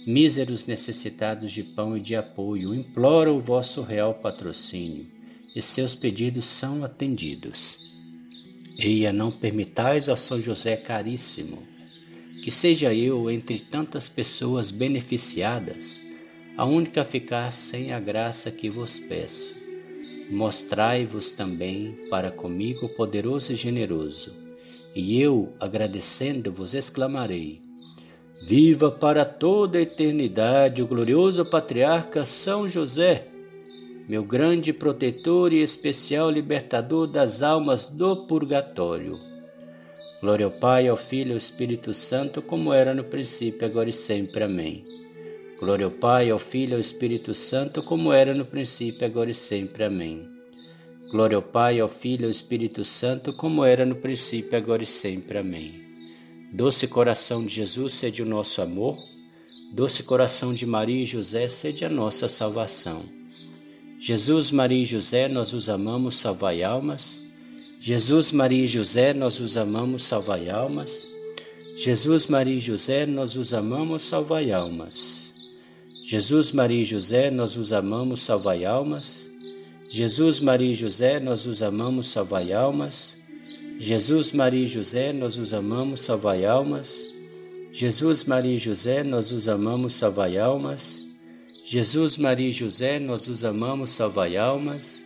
míseros 0.04 0.66
necessitados 0.66 1.52
de 1.52 1.62
pão 1.62 1.96
e 1.96 2.00
de 2.00 2.16
apoio, 2.16 2.74
imploram 2.74 3.36
o 3.36 3.40
vosso 3.40 3.80
real 3.82 4.14
patrocínio, 4.14 5.06
e 5.54 5.62
seus 5.62 5.94
pedidos 5.94 6.46
são 6.46 6.82
atendidos. 6.82 7.90
Eia, 8.76 9.12
não 9.12 9.30
permitais, 9.30 10.08
ó 10.08 10.16
São 10.16 10.40
José 10.40 10.76
caríssimo, 10.76 11.62
que 12.42 12.50
seja 12.50 12.92
eu, 12.92 13.30
entre 13.30 13.60
tantas 13.60 14.08
pessoas 14.08 14.70
beneficiadas, 14.70 16.00
a 16.60 16.66
única 16.66 17.06
ficar 17.06 17.50
sem 17.54 17.90
a 17.90 17.98
graça 17.98 18.50
que 18.50 18.68
vos 18.68 18.98
peço. 18.98 19.54
Mostrai-vos 20.30 21.32
também 21.32 21.96
para 22.10 22.30
comigo 22.30 22.86
poderoso 22.90 23.52
e 23.52 23.54
generoso, 23.54 24.36
e 24.94 25.18
eu, 25.18 25.54
agradecendo-vos, 25.58 26.74
exclamarei: 26.74 27.62
Viva 28.42 28.90
para 28.90 29.24
toda 29.24 29.78
a 29.78 29.80
eternidade 29.80 30.82
o 30.82 30.86
glorioso 30.86 31.46
patriarca 31.46 32.26
São 32.26 32.68
José, 32.68 33.28
meu 34.06 34.22
grande 34.22 34.70
protetor 34.70 35.54
e 35.54 35.62
especial 35.62 36.30
libertador 36.30 37.06
das 37.06 37.42
almas 37.42 37.86
do 37.86 38.26
purgatório. 38.26 39.18
Glória 40.20 40.44
ao 40.44 40.52
Pai, 40.52 40.88
ao 40.88 40.96
Filho 40.98 41.30
e 41.30 41.32
ao 41.32 41.38
Espírito 41.38 41.94
Santo, 41.94 42.42
como 42.42 42.70
era 42.70 42.92
no 42.92 43.04
princípio, 43.04 43.66
agora 43.66 43.88
e 43.88 43.94
sempre. 43.94 44.44
Amém. 44.44 44.84
Glória 45.60 45.84
ao 45.84 45.90
Pai, 45.90 46.30
ao 46.30 46.38
Filho 46.38 46.70
e 46.70 46.74
ao 46.76 46.80
Espírito 46.80 47.34
Santo, 47.34 47.82
como 47.82 48.14
era 48.14 48.32
no 48.32 48.46
princípio, 48.46 49.06
agora 49.06 49.30
e 49.30 49.34
sempre. 49.34 49.84
Amém. 49.84 50.26
Glória 51.10 51.36
ao 51.36 51.42
Pai, 51.42 51.78
ao 51.78 51.86
Filho 51.86 52.22
e 52.22 52.24
ao 52.24 52.30
Espírito 52.30 52.82
Santo, 52.82 53.30
como 53.34 53.62
era 53.62 53.84
no 53.84 53.94
princípio, 53.94 54.56
agora 54.56 54.82
e 54.82 54.86
sempre. 54.86 55.36
Amém. 55.36 55.84
Doce 56.50 56.86
coração 56.86 57.44
de 57.44 57.52
Jesus, 57.52 57.92
sede 57.92 58.22
o 58.22 58.26
nosso 58.26 58.62
amor. 58.62 58.96
Doce 59.70 60.02
coração 60.02 60.54
de 60.54 60.64
Maria 60.64 61.02
e 61.02 61.06
José, 61.06 61.46
sede 61.46 61.84
a 61.84 61.90
nossa 61.90 62.26
salvação. 62.26 63.04
Jesus, 63.98 64.50
Maria 64.50 64.82
e 64.82 64.86
José, 64.86 65.28
nós 65.28 65.52
os 65.52 65.68
amamos, 65.68 66.16
salvai 66.16 66.62
almas. 66.62 67.20
Jesus, 67.78 68.32
Maria 68.32 68.64
e 68.64 68.66
José, 68.66 69.12
nós 69.12 69.38
os 69.38 69.58
amamos, 69.58 70.04
salvai 70.04 70.48
almas. 70.48 71.06
Jesus, 71.76 72.28
Maria 72.28 72.54
e 72.54 72.60
José, 72.60 73.04
nós 73.04 73.36
os 73.36 73.52
amamos, 73.52 74.04
salvai 74.04 74.52
almas. 74.52 75.29
Jesus, 76.10 76.50
Maria 76.50 76.82
e 76.82 76.84
José, 76.84 77.30
nós 77.30 77.54
vos 77.54 77.72
amamos, 77.72 78.22
salvai 78.22 78.64
almas. 78.64 79.30
Jesus, 79.88 80.40
Maria 80.40 80.72
e 80.72 80.74
José, 80.74 81.20
nós 81.20 81.44
vos 81.44 81.62
amamos, 81.62 82.08
salvai 82.08 82.52
almas. 82.52 83.16
Jesus, 83.78 84.32
Maria 84.32 84.64
e 84.64 84.66
José, 84.66 85.12
nós 85.12 85.36
vos 85.36 85.54
amamos, 85.54 86.00
salvai 86.00 86.44
almas. 86.44 87.06
Jesus, 87.70 88.24
Maria 88.24 88.56
e 88.56 88.58
José, 88.58 89.04
nós 89.04 89.30
vos 89.30 89.46
amamos, 89.46 89.92
salvai 89.92 90.36
almas. 90.36 91.00
Jesus, 91.64 92.18
Maria 92.18 92.48
e 92.48 92.52
José, 92.52 92.98
nós 92.98 93.26
vos 93.28 93.44
amamos, 93.44 93.90
salvai 93.90 94.36
almas. 94.36 95.04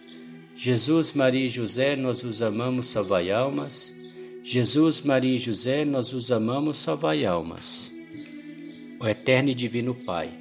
Jesus, 0.56 1.12
Maria 1.12 1.44
e 1.44 1.48
José, 1.50 1.96
nós 1.96 2.22
vos 2.22 2.40
amamos, 2.40 2.86
salvai 2.86 3.30
almas. 3.30 3.94
Jesus, 4.42 5.02
Maria 5.02 5.34
e 5.34 5.38
José, 5.38 5.84
nós 5.84 6.12
vos 6.12 6.32
amamos, 6.32 6.78
salvai 6.78 7.26
almas. 7.26 7.92
O 8.98 9.06
eterno 9.06 9.50
e 9.50 9.54
divino 9.54 9.94
Pai, 9.94 10.32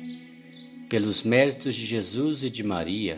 pelos 0.93 1.23
méritos 1.23 1.73
de 1.73 1.88
Jesus 1.88 2.43
e 2.43 2.51
de 2.51 2.62
Maria, 2.62 3.17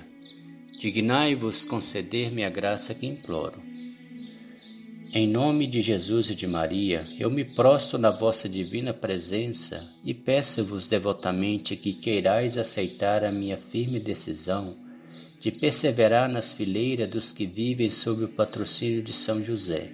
dignai-vos 0.79 1.65
conceder-me 1.65 2.46
a 2.46 2.50
graça 2.50 2.94
que 2.94 3.05
imploro. 3.05 3.62
Em 5.13 5.27
nome 5.27 5.67
de 5.67 5.82
Jesus 5.82 6.29
e 6.29 6.36
de 6.36 6.48
Maria, 6.48 7.05
eu 7.20 7.29
me 7.29 7.44
prostro 7.44 8.00
na 8.00 8.12
vossa 8.12 8.48
divina 8.48 8.94
presença 8.94 9.86
e 10.05 10.13
peço-vos 10.13 10.88
devotamente 10.88 11.75
que 11.75 11.91
queirais 11.91 12.58
aceitar 12.58 13.25
a 13.25 13.32
minha 13.32 13.58
firme 13.58 14.00
decisão 14.00 14.77
de 15.41 15.51
perseverar 15.51 16.29
nas 16.29 16.53
fileiras 16.53 17.10
dos 17.10 17.34
que 17.34 17.46
vivem 17.46 17.89
sob 17.89 18.24
o 18.24 18.29
patrocínio 18.29 19.03
de 19.03 19.12
São 19.12 19.44
José. 19.44 19.91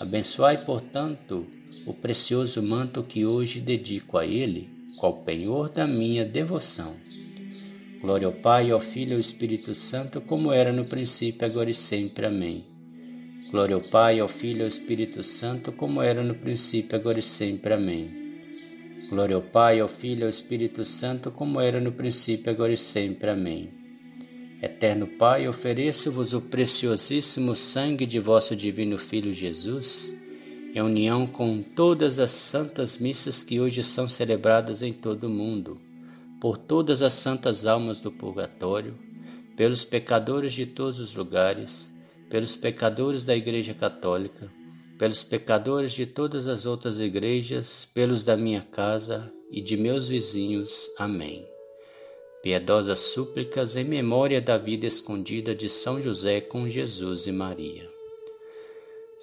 Abençoai, 0.00 0.64
portanto, 0.64 1.46
o 1.86 1.94
precioso 1.94 2.60
manto 2.60 3.04
que 3.04 3.24
hoje 3.24 3.60
dedico 3.60 4.18
a 4.18 4.26
ele 4.26 4.73
qual 4.98 5.14
penhor 5.24 5.70
da 5.70 5.86
minha 5.86 6.24
devoção. 6.24 6.94
Glória 8.00 8.26
ao 8.26 8.32
Pai, 8.32 8.70
ao 8.70 8.80
Filho 8.80 9.12
e 9.12 9.14
ao 9.14 9.20
Espírito 9.20 9.74
Santo, 9.74 10.20
como 10.20 10.52
era 10.52 10.72
no 10.72 10.84
princípio, 10.84 11.46
agora 11.46 11.70
e 11.70 11.74
sempre. 11.74 12.26
Amém. 12.26 12.64
Glória 13.50 13.74
ao 13.74 13.82
Pai, 13.82 14.20
ao 14.20 14.28
Filho 14.28 14.60
e 14.60 14.62
ao 14.62 14.68
Espírito 14.68 15.22
Santo, 15.22 15.72
como 15.72 16.02
era 16.02 16.22
no 16.22 16.34
princípio, 16.34 16.96
agora 16.96 17.18
e 17.18 17.22
sempre. 17.22 17.72
Amém. 17.72 18.10
Glória 19.08 19.36
ao 19.36 19.42
Pai, 19.42 19.80
ao 19.80 19.88
Filho 19.88 20.20
e 20.20 20.24
ao 20.24 20.28
Espírito 20.28 20.84
Santo, 20.84 21.30
como 21.30 21.60
era 21.60 21.80
no 21.80 21.92
princípio, 21.92 22.50
agora 22.50 22.72
e 22.72 22.76
sempre. 22.76 23.30
Amém. 23.30 23.70
Eterno 24.62 25.06
Pai, 25.06 25.48
ofereço-vos 25.48 26.32
o 26.32 26.40
preciosíssimo 26.40 27.54
sangue 27.54 28.06
de 28.06 28.18
vosso 28.18 28.56
divino 28.56 28.98
Filho 28.98 29.32
Jesus 29.32 30.23
em 30.74 30.82
união 30.82 31.24
com 31.24 31.62
todas 31.62 32.18
as 32.18 32.32
santas 32.32 32.98
missas 32.98 33.44
que 33.44 33.60
hoje 33.60 33.84
são 33.84 34.08
celebradas 34.08 34.82
em 34.82 34.92
todo 34.92 35.28
o 35.28 35.30
mundo, 35.30 35.80
por 36.40 36.58
todas 36.58 37.00
as 37.00 37.12
santas 37.12 37.64
almas 37.64 38.00
do 38.00 38.10
purgatório, 38.10 38.98
pelos 39.56 39.84
pecadores 39.84 40.52
de 40.52 40.66
todos 40.66 40.98
os 40.98 41.14
lugares, 41.14 41.94
pelos 42.28 42.56
pecadores 42.56 43.24
da 43.24 43.36
Igreja 43.36 43.72
Católica, 43.72 44.50
pelos 44.98 45.22
pecadores 45.22 45.92
de 45.92 46.06
todas 46.06 46.48
as 46.48 46.66
outras 46.66 46.98
igrejas, 46.98 47.88
pelos 47.94 48.24
da 48.24 48.36
minha 48.36 48.60
casa 48.60 49.32
e 49.52 49.60
de 49.60 49.76
meus 49.76 50.08
vizinhos. 50.08 50.90
Amém. 50.98 51.46
piedosas 52.42 52.98
súplicas 52.98 53.76
em 53.76 53.84
memória 53.84 54.40
da 54.40 54.58
vida 54.58 54.86
escondida 54.86 55.54
de 55.54 55.68
São 55.68 56.02
José 56.02 56.40
com 56.40 56.68
Jesus 56.68 57.28
e 57.28 57.32
Maria. 57.32 57.93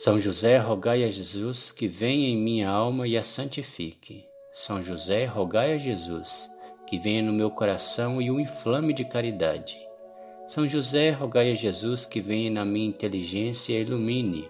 São 0.04 0.18
José, 0.18 0.58
rogai 0.58 1.04
a 1.04 1.12
Jesus 1.12 1.72
que 1.72 1.88
venha 1.88 2.30
em 2.30 2.36
minha 2.36 2.68
alma 2.68 3.08
e 3.08 3.16
a 3.16 3.22
santifique. 3.22 4.26
São 4.52 4.82
José, 4.82 5.26
rogai 5.26 5.74
a 5.74 5.78
Jesus 5.78 6.50
que 6.88 6.98
venha 6.98 7.22
no 7.22 7.32
meu 7.32 7.52
coração 7.52 8.20
e 8.20 8.32
o 8.32 8.40
inflame 8.40 8.94
de 8.94 9.06
caridade. 9.06 9.78
São 10.48 10.68
José, 10.68 11.12
rogai 11.12 11.52
a 11.52 11.56
Jesus 11.56 12.08
que 12.08 12.20
venha 12.20 12.50
na 12.50 12.66
minha 12.66 12.90
inteligência 12.90 13.78
e 13.78 13.82
ilumine. 13.84 14.50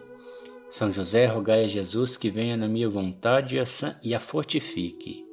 São 0.70 0.90
José, 0.90 1.26
rogai 1.26 1.66
a 1.66 1.68
Jesus 1.68 2.16
que 2.16 2.30
venha 2.30 2.56
na 2.56 2.70
minha 2.70 2.88
vontade 2.88 3.58
e 4.02 4.16
a 4.16 4.20
fortifique. 4.22 5.26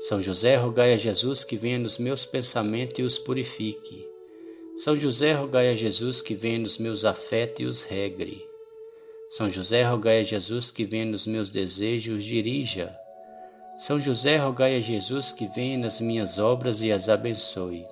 São 0.00 0.18
José, 0.18 0.56
rogai 0.56 0.94
a 0.94 0.96
Jesus 0.96 1.44
que 1.44 1.58
venha 1.58 1.78
nos 1.78 1.98
meus 1.98 2.24
pensamentos 2.24 2.98
e 2.98 3.02
os 3.02 3.18
purifique. 3.18 4.02
São 4.78 4.96
José, 4.96 5.34
rogai 5.34 5.68
a 5.68 5.74
Jesus 5.74 6.22
que 6.22 6.34
venha 6.34 6.60
nos 6.60 6.78
meus 6.78 7.04
afetos 7.04 7.60
e 7.60 7.64
os 7.66 7.82
regre. 7.82 8.51
São 9.32 9.48
José, 9.48 9.82
rogai 9.82 10.20
a 10.20 10.22
Jesus 10.22 10.70
que 10.70 10.84
venha 10.84 11.06
nos 11.06 11.26
meus 11.26 11.48
desejos 11.48 12.18
os 12.18 12.22
dirija. 12.22 12.94
São 13.78 13.98
José, 13.98 14.36
rogai 14.36 14.76
a 14.76 14.80
Jesus 14.80 15.32
que 15.32 15.46
venha 15.46 15.78
nas 15.78 16.02
minhas 16.02 16.38
obras 16.38 16.82
e 16.82 16.92
as 16.92 17.08
abençoe. 17.08 17.86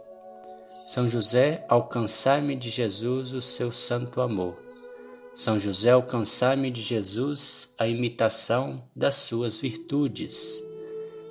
São 0.87 1.09
José, 1.09 1.65
alcançai-me 1.67 2.55
de 2.55 2.69
Jesus 2.69 3.33
o 3.33 3.41
seu 3.41 3.73
santo 3.73 4.21
amor. 4.21 4.55
São 5.35 5.59
José, 5.59 5.93
alcançai-me 5.93 6.71
de 6.71 6.83
Jesus 6.83 7.73
a 7.79 7.89
imitação 7.89 8.85
das 8.95 9.15
suas 9.15 9.59
virtudes. 9.59 10.63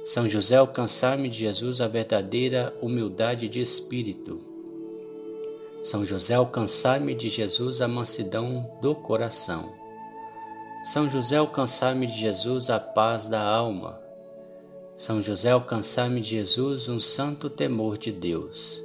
São 0.04 0.28
José, 0.28 0.56
alcançar-me 0.56 1.30
de 1.30 1.38
Jesus 1.38 1.82
a 1.82 1.88
verdadeira 1.88 2.76
humildade 2.82 3.48
de 3.48 3.62
espírito. 3.62 4.44
São 5.84 6.04
José, 6.04 6.34
alcançar-me 6.34 7.14
de 7.14 7.30
Jesus 7.30 7.80
a 7.80 7.88
mansidão 7.88 8.76
do 8.82 8.96
coração. 8.96 9.79
São 10.82 11.10
José, 11.10 11.36
alcançar-me 11.36 12.08
de 12.08 12.18
Jesus 12.18 12.70
a 12.70 12.80
paz 12.80 13.28
da 13.28 13.42
alma. 13.44 14.00
São 14.96 15.22
José, 15.22 15.52
alcançar-me 15.52 16.22
de 16.22 16.30
Jesus 16.30 16.88
um 16.88 17.02
santo 17.02 17.50
temor 17.50 17.98
de 17.98 18.14
Deus. 18.14 18.82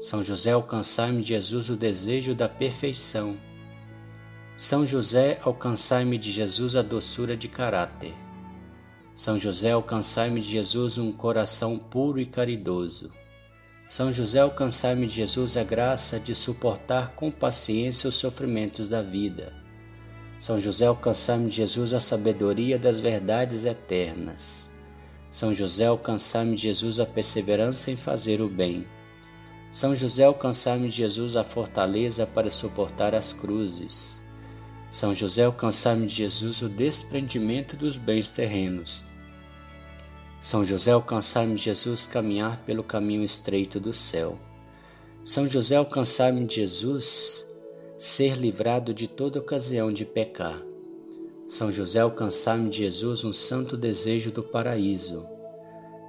São 0.00 0.22
José, 0.22 0.52
alcançar-me 0.52 1.20
de 1.22 1.28
Jesus 1.30 1.68
o 1.68 1.76
desejo 1.76 2.32
da 2.32 2.48
perfeição. 2.48 3.36
São 4.56 4.86
José, 4.86 5.40
alcançar-me 5.42 6.16
de 6.16 6.30
Jesus 6.30 6.76
a 6.76 6.82
doçura 6.82 7.36
de 7.36 7.48
caráter. 7.48 8.14
São 9.12 9.36
José, 9.36 9.72
alcançai-me 9.72 10.40
de 10.40 10.48
Jesus 10.48 10.96
um 10.96 11.10
coração 11.10 11.76
puro 11.76 12.20
e 12.20 12.26
caridoso. 12.26 13.10
São 13.88 14.12
José, 14.12 14.38
alcançai-me 14.38 15.08
de 15.08 15.16
Jesus 15.16 15.56
a 15.56 15.64
graça 15.64 16.20
de 16.20 16.36
suportar 16.36 17.16
com 17.16 17.32
paciência 17.32 18.08
os 18.08 18.14
sofrimentos 18.14 18.88
da 18.88 19.02
vida. 19.02 19.65
São 20.38 20.58
José, 20.58 20.86
alcançai-me 20.86 21.48
de 21.48 21.56
Jesus 21.56 21.94
a 21.94 22.00
sabedoria 22.00 22.78
das 22.78 23.00
verdades 23.00 23.64
eternas. 23.64 24.70
São 25.30 25.52
José, 25.52 25.86
alcançai-me 25.86 26.54
de 26.56 26.62
Jesus 26.62 27.00
a 27.00 27.06
perseverança 27.06 27.90
em 27.90 27.96
fazer 27.96 28.40
o 28.40 28.48
bem. 28.48 28.86
São 29.70 29.94
José, 29.94 30.24
alcançai-me 30.24 30.88
de 30.88 30.96
Jesus 30.96 31.36
a 31.36 31.44
fortaleza 31.44 32.26
para 32.26 32.50
suportar 32.50 33.14
as 33.14 33.32
cruzes. 33.32 34.22
São 34.90 35.12
José, 35.12 35.44
alcançai-me 35.44 36.06
de 36.06 36.14
Jesus 36.14 36.62
o 36.62 36.68
desprendimento 36.68 37.76
dos 37.76 37.96
bens 37.96 38.28
terrenos. 38.28 39.04
São 40.40 40.64
José, 40.64 40.92
alcançai-me 40.92 41.54
de 41.54 41.62
Jesus 41.62 42.06
caminhar 42.06 42.58
pelo 42.58 42.84
caminho 42.84 43.24
estreito 43.24 43.80
do 43.80 43.92
céu. 43.92 44.38
São 45.24 45.48
José, 45.48 45.76
alcançai-me 45.76 46.46
de 46.46 46.56
Jesus 46.56 47.45
ser 47.98 48.36
livrado 48.36 48.92
de 48.92 49.08
toda 49.08 49.38
ocasião 49.38 49.90
de 49.90 50.04
pecar. 50.04 50.60
São 51.48 51.72
José, 51.72 52.00
alcançai-me 52.00 52.68
de 52.68 52.78
Jesus 52.78 53.24
um 53.24 53.32
santo 53.32 53.76
desejo 53.76 54.30
do 54.30 54.42
paraíso. 54.42 55.26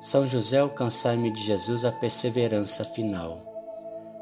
São 0.02 0.28
José, 0.28 0.60
alcançai-me 0.60 1.32
de 1.32 1.42
Jesus 1.46 1.86
a 1.86 1.92
perseverança 1.92 2.84
final. 2.84 3.46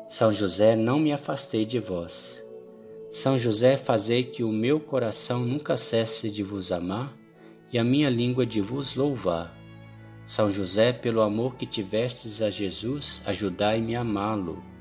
São 0.07 0.31
José, 0.31 0.75
não 0.75 0.99
me 0.99 1.11
afastei 1.11 1.65
de 1.65 1.79
vós. 1.79 2.43
São 3.09 3.37
José, 3.37 3.77
fazei 3.77 4.23
que 4.23 4.43
o 4.43 4.51
meu 4.51 4.79
coração 4.79 5.39
nunca 5.39 5.75
cesse 5.75 6.29
de 6.29 6.43
vos 6.43 6.71
amar 6.71 7.17
e 7.73 7.79
a 7.79 7.83
minha 7.83 8.09
língua 8.09 8.45
de 8.45 8.61
vos 8.61 8.93
louvar. 8.93 9.57
São 10.25 10.51
José, 10.51 10.93
pelo 10.93 11.21
amor 11.21 11.55
que 11.55 11.65
tivestes 11.65 12.41
a 12.41 12.49
Jesus, 12.49 13.23
ajudai-me 13.25 13.95
a 13.95 14.01
amá-lo. 14.01 14.74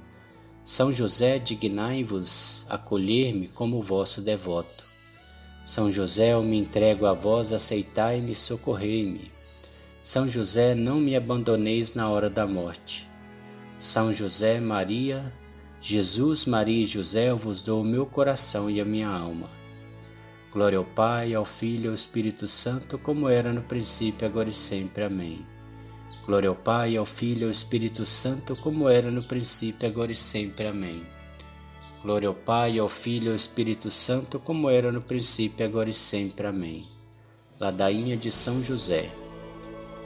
São 0.64 0.90
José, 0.90 1.38
dignai-vos 1.38 2.64
acolher-me 2.70 3.48
como 3.48 3.82
vosso 3.82 4.22
devoto. 4.22 4.82
São 5.62 5.92
José, 5.92 6.32
eu 6.32 6.42
me 6.42 6.56
entrego 6.56 7.04
a 7.04 7.12
vós, 7.12 7.52
aceitai-me 7.52 8.32
e 8.32 8.34
socorrei-me. 8.34 9.30
São 10.02 10.26
José, 10.26 10.74
não 10.74 10.98
me 10.98 11.14
abandoneis 11.14 11.92
na 11.94 12.08
hora 12.08 12.30
da 12.30 12.46
morte. 12.46 13.06
São 13.78 14.10
José, 14.10 14.58
Maria, 14.58 15.30
Jesus, 15.82 16.46
Maria 16.46 16.82
e 16.82 16.86
José, 16.86 17.28
eu 17.28 17.36
vos 17.36 17.60
dou 17.60 17.82
o 17.82 17.84
meu 17.84 18.06
coração 18.06 18.70
e 18.70 18.80
a 18.80 18.86
minha 18.86 19.08
alma. 19.08 19.50
Glória 20.50 20.78
ao 20.78 20.84
Pai, 20.84 21.34
ao 21.34 21.44
Filho 21.44 21.84
e 21.84 21.88
ao 21.88 21.94
Espírito 21.94 22.48
Santo, 22.48 22.98
como 22.98 23.28
era 23.28 23.52
no 23.52 23.60
princípio, 23.60 24.26
agora 24.26 24.48
e 24.48 24.54
sempre. 24.54 25.04
Amém. 25.04 25.44
Glória 26.26 26.48
ao 26.48 26.54
Pai, 26.54 26.96
ao 26.96 27.04
Filho 27.04 27.42
e 27.42 27.44
ao 27.44 27.50
Espírito 27.50 28.06
Santo, 28.06 28.56
como 28.56 28.88
era 28.88 29.10
no 29.10 29.22
princípio, 29.22 29.86
agora 29.86 30.10
e 30.10 30.16
sempre. 30.16 30.66
Amém. 30.66 31.02
Glória 32.02 32.28
ao 32.28 32.34
Pai, 32.34 32.78
ao 32.78 32.88
Filho 32.88 33.26
e 33.26 33.30
ao 33.30 33.36
Espírito 33.36 33.90
Santo, 33.90 34.38
como 34.38 34.70
era 34.70 34.90
no 34.90 35.02
princípio, 35.02 35.66
agora 35.66 35.90
e 35.90 35.94
sempre. 35.94 36.46
Amém. 36.46 36.88
Ladainha 37.60 38.16
de 38.16 38.30
São 38.30 38.62
José. 38.62 39.10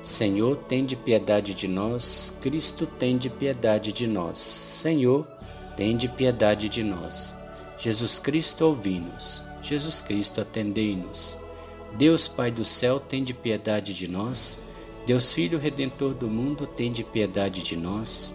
Senhor, 0.03 0.57
tende 0.69 0.97
piedade 0.97 1.55
de 1.55 1.69
nós. 1.69 2.37
Cristo, 2.41 2.85
tende 2.87 3.31
piedade 3.31 3.93
de 3.93 4.07
nós. 4.07 4.39
Senhor, 4.39 5.25
tende 5.77 6.09
piedade 6.09 6.69
de 6.69 6.83
nós. 6.83 7.35
Jesus 7.79 8.19
Cristo, 8.19 8.65
ouvi-nos. 8.65 9.41
Jesus 9.63 10.01
Cristo, 10.01 10.41
atendei-nos. 10.41 11.37
Deus 11.97 12.27
Pai 12.27 12.51
do 12.51 12.65
céu, 12.65 12.99
tende 12.99 13.33
piedade 13.33 13.95
de 13.95 14.09
nós. 14.09 14.59
Deus 15.09 15.33
Filho 15.33 15.59
Redentor 15.59 16.13
do 16.13 16.29
mundo, 16.29 16.67
tende 16.67 17.03
piedade 17.03 17.63
de 17.63 17.75
nós. 17.75 18.35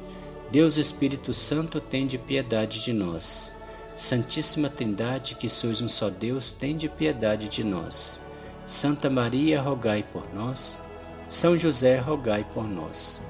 Deus 0.49 0.75
Espírito 0.75 1.31
Santo, 1.31 1.79
tende 1.79 2.17
piedade 2.17 2.83
de 2.83 2.91
nós. 2.91 3.53
Santíssima 3.93 4.71
Trindade, 4.71 5.35
que 5.35 5.47
sois 5.47 5.83
um 5.83 5.87
só 5.87 6.09
Deus, 6.09 6.51
tende 6.51 6.89
piedade 6.89 7.47
de 7.47 7.63
nós. 7.63 8.23
Santa 8.65 9.07
Maria, 9.07 9.61
rogai 9.61 10.01
por 10.01 10.23
nós. 10.33 10.81
São 11.27 11.55
José, 11.55 11.99
rogai 11.99 12.43
por 12.55 12.67
nós. 12.67 13.23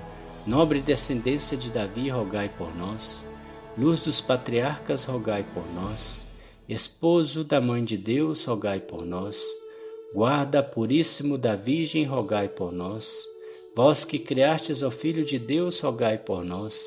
Nobre 0.48 0.80
descendência 0.80 1.58
de 1.58 1.70
Davi, 1.70 2.08
rogai 2.08 2.48
por 2.48 2.74
nós. 2.74 3.26
Luz 3.78 4.00
dos 4.00 4.22
patriarcas, 4.22 5.04
rogai 5.04 5.46
por 5.54 5.66
nós. 5.74 6.26
Esposo 6.70 7.44
da 7.44 7.60
Mãe 7.60 7.84
de 7.84 7.98
Deus, 7.98 8.46
rogai 8.46 8.80
por 8.80 9.06
nós. 9.06 9.44
Guarda 10.16 10.64
puríssimo 10.64 11.38
da 11.38 11.58
Virgem, 11.58 12.06
rogai 12.06 12.48
por 12.48 12.72
nós. 12.72 13.33
Vós 13.76 14.06
que 14.06 14.20
criastes 14.20 14.84
o 14.84 14.92
Filho 14.92 15.26
de 15.26 15.40
Deus, 15.40 15.80
rogai 15.80 16.20
por 16.20 16.46
nós. 16.46 16.86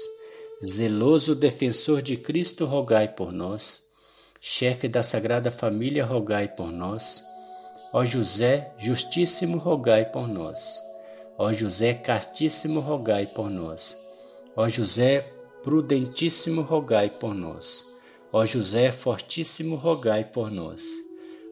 Zeloso 0.65 1.35
defensor 1.35 2.01
de 2.01 2.17
Cristo, 2.17 2.65
rogai 2.65 3.09
por 3.09 3.33
nós. 3.33 3.83
Chefe 4.41 4.87
da 4.87 5.03
Sagrada 5.03 5.51
Família, 5.51 6.05
rogai 6.05 6.47
por 6.47 6.71
nós. 6.71 7.25
Ó 7.93 8.05
José, 8.05 8.73
justíssimo, 8.79 9.59
rogai 9.59 10.05
por 10.05 10.29
nós. 10.29 10.81
Ó 11.37 11.53
José, 11.53 11.93
castíssimo, 11.93 12.79
rogai 12.79 13.27
por 13.27 13.51
nós. 13.51 13.99
Ó 14.55 14.69
José, 14.69 15.23
prudentíssimo, 15.65 16.63
rogai 16.63 17.11
por 17.11 17.35
nós. 17.35 17.85
Ó 18.33 18.47
José 18.47 18.93
fortíssimo, 18.93 19.75
rogai 19.75 20.25
por 20.25 20.53
nós. 20.53 20.85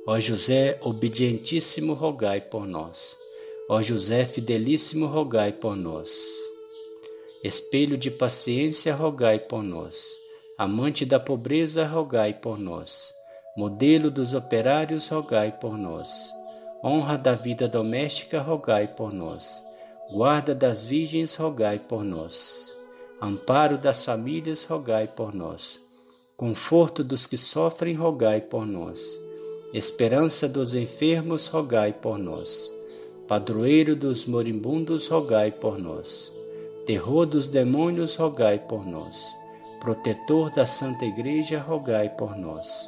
Ó 0.06 0.16
José 0.20 0.78
obedientíssimo, 0.80 1.92
rogai 1.94 2.40
por 2.40 2.68
nós. 2.68 3.23
Ó 3.66 3.80
José 3.80 4.26
fidelíssimo, 4.26 5.06
rogai 5.06 5.50
por 5.50 5.74
nós. 5.74 6.10
Espelho 7.42 7.96
de 7.96 8.10
paciência, 8.10 8.94
rogai 8.94 9.38
por 9.38 9.62
nós. 9.62 10.18
Amante 10.58 11.06
da 11.06 11.18
pobreza, 11.18 11.86
rogai 11.86 12.34
por 12.34 12.58
nós. 12.58 13.14
Modelo 13.56 14.10
dos 14.10 14.34
operários, 14.34 15.08
rogai 15.08 15.50
por 15.50 15.78
nós. 15.78 16.30
Honra 16.84 17.16
da 17.16 17.34
vida 17.34 17.66
doméstica, 17.66 18.38
rogai 18.38 18.86
por 18.86 19.14
nós. 19.14 19.64
Guarda 20.12 20.54
das 20.54 20.84
virgens, 20.84 21.34
rogai 21.34 21.78
por 21.78 22.04
nós. 22.04 22.76
Amparo 23.18 23.78
das 23.78 24.04
famílias, 24.04 24.62
rogai 24.64 25.06
por 25.06 25.34
nós. 25.34 25.80
Conforto 26.36 27.02
dos 27.02 27.24
que 27.24 27.38
sofrem, 27.38 27.94
rogai 27.94 28.42
por 28.42 28.66
nós. 28.66 29.18
Esperança 29.72 30.46
dos 30.46 30.74
enfermos, 30.74 31.46
rogai 31.46 31.94
por 31.94 32.18
nós. 32.18 32.70
Padroeiro 33.26 33.96
dos 33.96 34.26
moribundos, 34.26 35.08
rogai 35.08 35.50
por 35.50 35.78
nós. 35.78 36.30
Terror 36.86 37.24
dos 37.24 37.48
demônios, 37.48 38.16
rogai 38.16 38.58
por 38.58 38.86
nós. 38.86 39.34
Protetor 39.80 40.50
da 40.50 40.66
Santa 40.66 41.06
Igreja, 41.06 41.58
rogai 41.58 42.10
por 42.10 42.36
nós. 42.36 42.86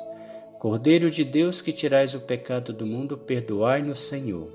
Cordeiro 0.59 1.11
de 1.11 1.25
Deus 1.25 1.63
que 1.63 1.73
tirais 1.73 2.15
o 2.15 2.21
pecado 2.21 2.75
do 2.75 2.85
mundo, 2.85 3.17
perdoai-nos, 3.17 4.03
Senhor. 4.03 4.51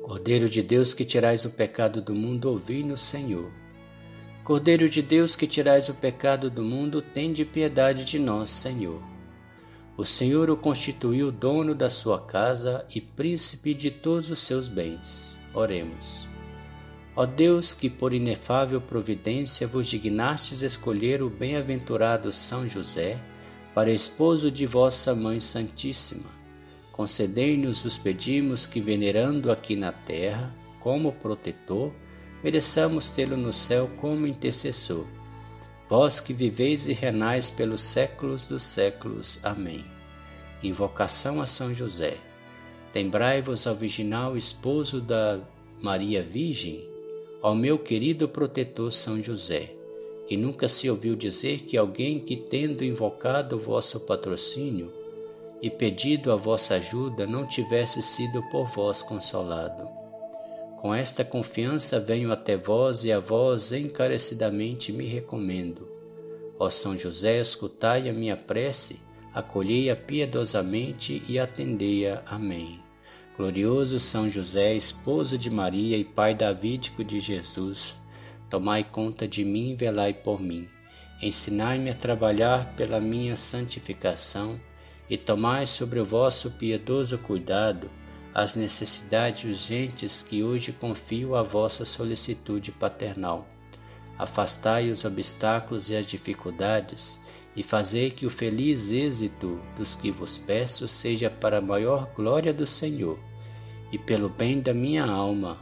Cordeiro 0.00 0.48
de 0.48 0.62
Deus 0.62 0.94
que 0.94 1.04
tirais 1.04 1.44
o 1.44 1.50
pecado 1.50 2.00
do 2.00 2.14
mundo, 2.14 2.48
ouvi-nos, 2.48 3.02
Senhor. 3.02 3.50
Cordeiro 4.44 4.88
de 4.88 5.02
Deus 5.02 5.34
que 5.34 5.48
tirais 5.48 5.88
o 5.88 5.94
pecado 5.94 6.48
do 6.48 6.62
mundo, 6.62 7.02
tende 7.02 7.44
piedade 7.44 8.04
de 8.04 8.16
nós, 8.16 8.50
Senhor. 8.50 9.15
O 9.98 10.04
Senhor 10.04 10.50
o 10.50 10.56
constituiu 10.58 11.32
dono 11.32 11.74
da 11.74 11.88
sua 11.88 12.20
casa 12.20 12.84
e 12.94 13.00
príncipe 13.00 13.72
de 13.72 13.90
todos 13.90 14.30
os 14.30 14.40
seus 14.40 14.68
bens. 14.68 15.38
Oremos. 15.54 16.28
Ó 17.16 17.24
Deus, 17.24 17.72
que 17.72 17.88
por 17.88 18.12
inefável 18.12 18.78
providência 18.78 19.66
vos 19.66 19.86
dignastes 19.86 20.60
escolher 20.60 21.22
o 21.22 21.30
bem-aventurado 21.30 22.30
São 22.30 22.68
José 22.68 23.18
para 23.74 23.90
esposo 23.90 24.50
de 24.50 24.66
vossa 24.66 25.14
Mãe 25.14 25.40
Santíssima, 25.40 26.28
concedei-nos, 26.92 27.80
vos 27.80 27.96
pedimos, 27.96 28.66
que 28.66 28.82
venerando 28.82 29.50
aqui 29.50 29.76
na 29.76 29.92
terra, 29.92 30.54
como 30.78 31.12
protetor, 31.12 31.90
mereçamos 32.44 33.08
tê-lo 33.08 33.36
no 33.36 33.52
céu 33.52 33.90
como 33.98 34.26
intercessor. 34.26 35.06
Vós 35.88 36.18
que 36.18 36.32
viveis 36.32 36.88
e 36.88 36.92
renais 36.92 37.48
pelos 37.48 37.80
séculos 37.80 38.44
dos 38.44 38.64
séculos. 38.64 39.38
Amém. 39.42 39.84
Invocação 40.60 41.40
a 41.40 41.46
São 41.46 41.72
José. 41.72 42.16
Lembrai-vos 42.92 43.68
ao 43.68 43.74
virginal 43.74 44.36
esposo 44.36 45.00
da 45.00 45.38
Maria 45.80 46.22
Virgem, 46.24 46.88
ao 47.40 47.54
meu 47.54 47.78
querido 47.78 48.28
protetor 48.28 48.92
São 48.92 49.22
José, 49.22 49.74
que 50.26 50.36
nunca 50.36 50.66
se 50.66 50.90
ouviu 50.90 51.14
dizer 51.14 51.60
que 51.60 51.76
alguém 51.76 52.18
que, 52.18 52.36
tendo 52.36 52.82
invocado 52.82 53.56
o 53.56 53.60
vosso 53.60 54.00
patrocínio 54.00 54.92
e 55.62 55.70
pedido 55.70 56.32
a 56.32 56.36
vossa 56.36 56.74
ajuda, 56.76 57.28
não 57.28 57.46
tivesse 57.46 58.02
sido 58.02 58.42
por 58.50 58.66
vós 58.74 59.02
consolado. 59.02 60.05
Com 60.86 60.94
esta 60.94 61.24
confiança 61.24 61.98
venho 61.98 62.30
até 62.30 62.56
vós 62.56 63.02
e 63.02 63.10
a 63.10 63.18
vós 63.18 63.72
encarecidamente 63.72 64.92
me 64.92 65.04
recomendo. 65.04 65.88
Ó 66.60 66.70
São 66.70 66.96
José, 66.96 67.40
escutai 67.40 68.08
a 68.08 68.12
minha 68.12 68.36
prece, 68.36 69.00
acolhei-a 69.34 69.96
piedosamente 69.96 71.24
e 71.28 71.40
atendei-a. 71.40 72.22
Amém. 72.24 72.78
Glorioso 73.36 73.98
São 73.98 74.30
José, 74.30 74.76
esposo 74.76 75.36
de 75.36 75.50
Maria 75.50 75.96
e 75.96 76.04
pai 76.04 76.36
davídico 76.36 77.02
de 77.02 77.18
Jesus, 77.18 77.96
tomai 78.48 78.84
conta 78.84 79.26
de 79.26 79.44
mim 79.44 79.72
e 79.72 79.74
velai 79.74 80.14
por 80.14 80.40
mim. 80.40 80.68
Ensinai-me 81.20 81.90
a 81.90 81.94
trabalhar 81.94 82.76
pela 82.76 83.00
minha 83.00 83.34
santificação 83.34 84.60
e 85.10 85.16
tomai 85.16 85.66
sobre 85.66 85.98
o 85.98 86.04
vosso 86.04 86.52
piedoso 86.52 87.18
cuidado 87.18 87.90
as 88.38 88.54
necessidades 88.54 89.44
urgentes 89.44 90.20
que 90.20 90.44
hoje 90.44 90.70
confio 90.70 91.34
à 91.34 91.42
vossa 91.42 91.86
solicitude 91.86 92.70
paternal. 92.70 93.48
Afastai 94.18 94.90
os 94.90 95.06
obstáculos 95.06 95.88
e 95.88 95.96
as 95.96 96.04
dificuldades 96.04 97.18
e 97.56 97.62
fazei 97.62 98.10
que 98.10 98.26
o 98.26 98.30
feliz 98.30 98.90
êxito 98.92 99.58
dos 99.74 99.94
que 99.94 100.10
vos 100.10 100.36
peço 100.36 100.86
seja 100.86 101.30
para 101.30 101.56
a 101.56 101.62
maior 101.62 102.10
glória 102.14 102.52
do 102.52 102.66
Senhor 102.66 103.18
e 103.90 103.98
pelo 103.98 104.28
bem 104.28 104.60
da 104.60 104.74
minha 104.74 105.06
alma. 105.06 105.56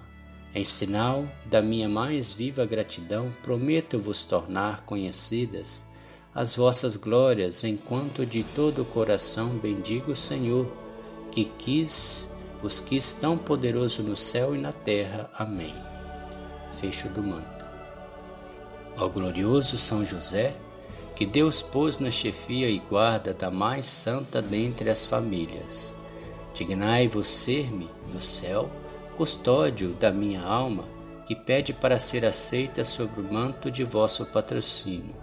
Em 0.53 0.65
sinal 0.65 1.29
da 1.47 1.63
minha 1.63 1.89
mais 1.89 2.33
viva 2.33 2.67
gratidão, 2.67 3.33
prometo 3.41 4.01
vos 4.01 4.25
tornar 4.25 4.85
conhecidas 4.85 5.87
as 6.35 6.57
vossas 6.57 6.97
glórias, 6.97 7.63
enquanto 7.63 8.27
de 8.27 8.43
todo 8.43 8.83
o 8.83 8.85
coração 8.85 9.51
bendigo 9.51 10.11
o 10.11 10.17
Senhor, 10.17 10.67
que 11.31 11.45
quis, 11.45 12.29
os 12.65 12.81
quis 12.81 13.13
tão 13.13 13.37
poderoso 13.37 14.03
no 14.03 14.17
céu 14.17 14.55
e 14.55 14.59
na 14.59 14.73
terra. 14.73 15.29
Amém. 15.39 15.75
Fecho 16.81 17.09
do 17.11 17.23
manto. 17.23 17.65
Ao 18.97 19.11
glorioso 19.11 19.77
São 19.77 20.05
José, 20.05 20.57
que 21.15 21.27
Deus 21.27 21.61
pôs 21.61 21.99
na 21.99 22.11
chefia 22.11 22.69
e 22.71 22.79
guarda 22.79 23.35
da 23.35 23.51
mais 23.51 23.85
santa 23.85 24.41
dentre 24.41 24.89
as 24.89 25.05
famílias. 25.05 25.95
Dignai-vos 26.55 27.29
ser-me, 27.29 27.91
no 28.13 28.23
céu, 28.23 28.71
custódio 29.17 29.91
da 29.91 30.11
minha 30.11 30.43
alma, 30.43 30.85
que 31.27 31.37
pede 31.37 31.73
para 31.73 31.99
ser 31.99 32.25
aceita 32.25 32.83
sob 32.83 33.21
o 33.21 33.33
manto 33.33 33.71
de 33.71 33.85
vosso 33.85 34.25
patrocínio. 34.27 35.15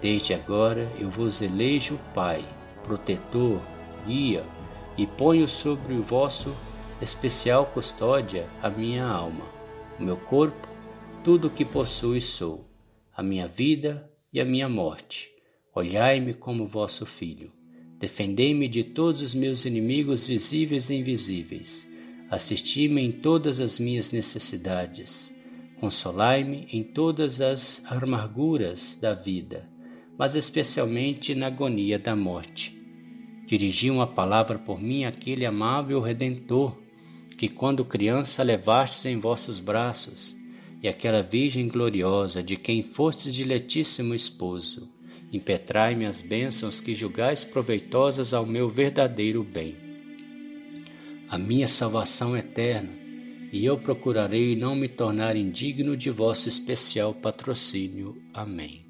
Desde 0.00 0.34
agora 0.34 0.90
eu 0.98 1.08
vos 1.08 1.40
elejo 1.40 1.98
Pai, 2.12 2.44
protetor, 2.82 3.60
guia, 4.06 4.44
e 4.96 5.06
ponho 5.06 5.46
sobre 5.46 5.94
o 5.94 6.02
vosso 6.02 6.54
especial 7.00 7.66
custódia 7.66 8.48
a 8.62 8.70
minha 8.70 9.04
alma, 9.04 9.44
o 9.98 10.02
meu 10.02 10.16
corpo, 10.16 10.68
tudo 11.22 11.48
o 11.48 11.50
que 11.50 11.64
possuo 11.64 12.16
e 12.16 12.20
sou, 12.20 12.70
a 13.14 13.22
minha 13.22 13.46
vida 13.46 14.10
e 14.32 14.40
a 14.40 14.44
minha 14.44 14.68
morte. 14.68 15.30
Olhai-me 15.74 16.32
como 16.32 16.66
vosso 16.66 17.04
filho. 17.04 17.52
Defendei-me 17.98 18.68
de 18.68 18.84
todos 18.84 19.20
os 19.22 19.34
meus 19.34 19.64
inimigos 19.64 20.24
visíveis 20.24 20.90
e 20.90 20.96
invisíveis. 20.96 21.90
Assisti-me 22.30 23.02
em 23.02 23.12
todas 23.12 23.60
as 23.60 23.78
minhas 23.78 24.10
necessidades. 24.10 25.34
Consolai-me 25.80 26.66
em 26.72 26.82
todas 26.82 27.40
as 27.40 27.82
amarguras 27.86 28.96
da 29.00 29.14
vida, 29.14 29.68
mas 30.18 30.34
especialmente 30.34 31.34
na 31.34 31.48
agonia 31.48 31.98
da 31.98 32.16
morte. 32.16 32.85
Dirigi 33.46 33.90
uma 33.90 34.06
palavra 34.06 34.58
por 34.58 34.82
mim 34.82 35.04
àquele 35.04 35.46
amável 35.46 36.00
Redentor, 36.00 36.76
que 37.38 37.48
quando 37.48 37.84
criança 37.84 38.42
levastes 38.42 39.06
em 39.06 39.18
vossos 39.18 39.60
braços, 39.60 40.34
e 40.82 40.88
aquela 40.88 41.22
Virgem 41.22 41.68
gloriosa 41.68 42.42
de 42.42 42.56
quem 42.56 42.82
fostes 42.82 43.34
diletíssimo 43.34 44.14
esposo, 44.14 44.88
impetrai-me 45.32 46.06
as 46.06 46.20
bênçãos 46.20 46.80
que 46.80 46.94
julgais 46.94 47.44
proveitosas 47.44 48.34
ao 48.34 48.44
meu 48.44 48.68
verdadeiro 48.68 49.44
bem. 49.44 49.76
A 51.28 51.38
minha 51.38 51.68
salvação 51.68 52.36
eterna, 52.36 52.90
e 53.52 53.64
eu 53.64 53.78
procurarei 53.78 54.56
não 54.56 54.74
me 54.74 54.88
tornar 54.88 55.36
indigno 55.36 55.96
de 55.96 56.10
vosso 56.10 56.48
especial 56.48 57.14
patrocínio. 57.14 58.20
Amém. 58.34 58.84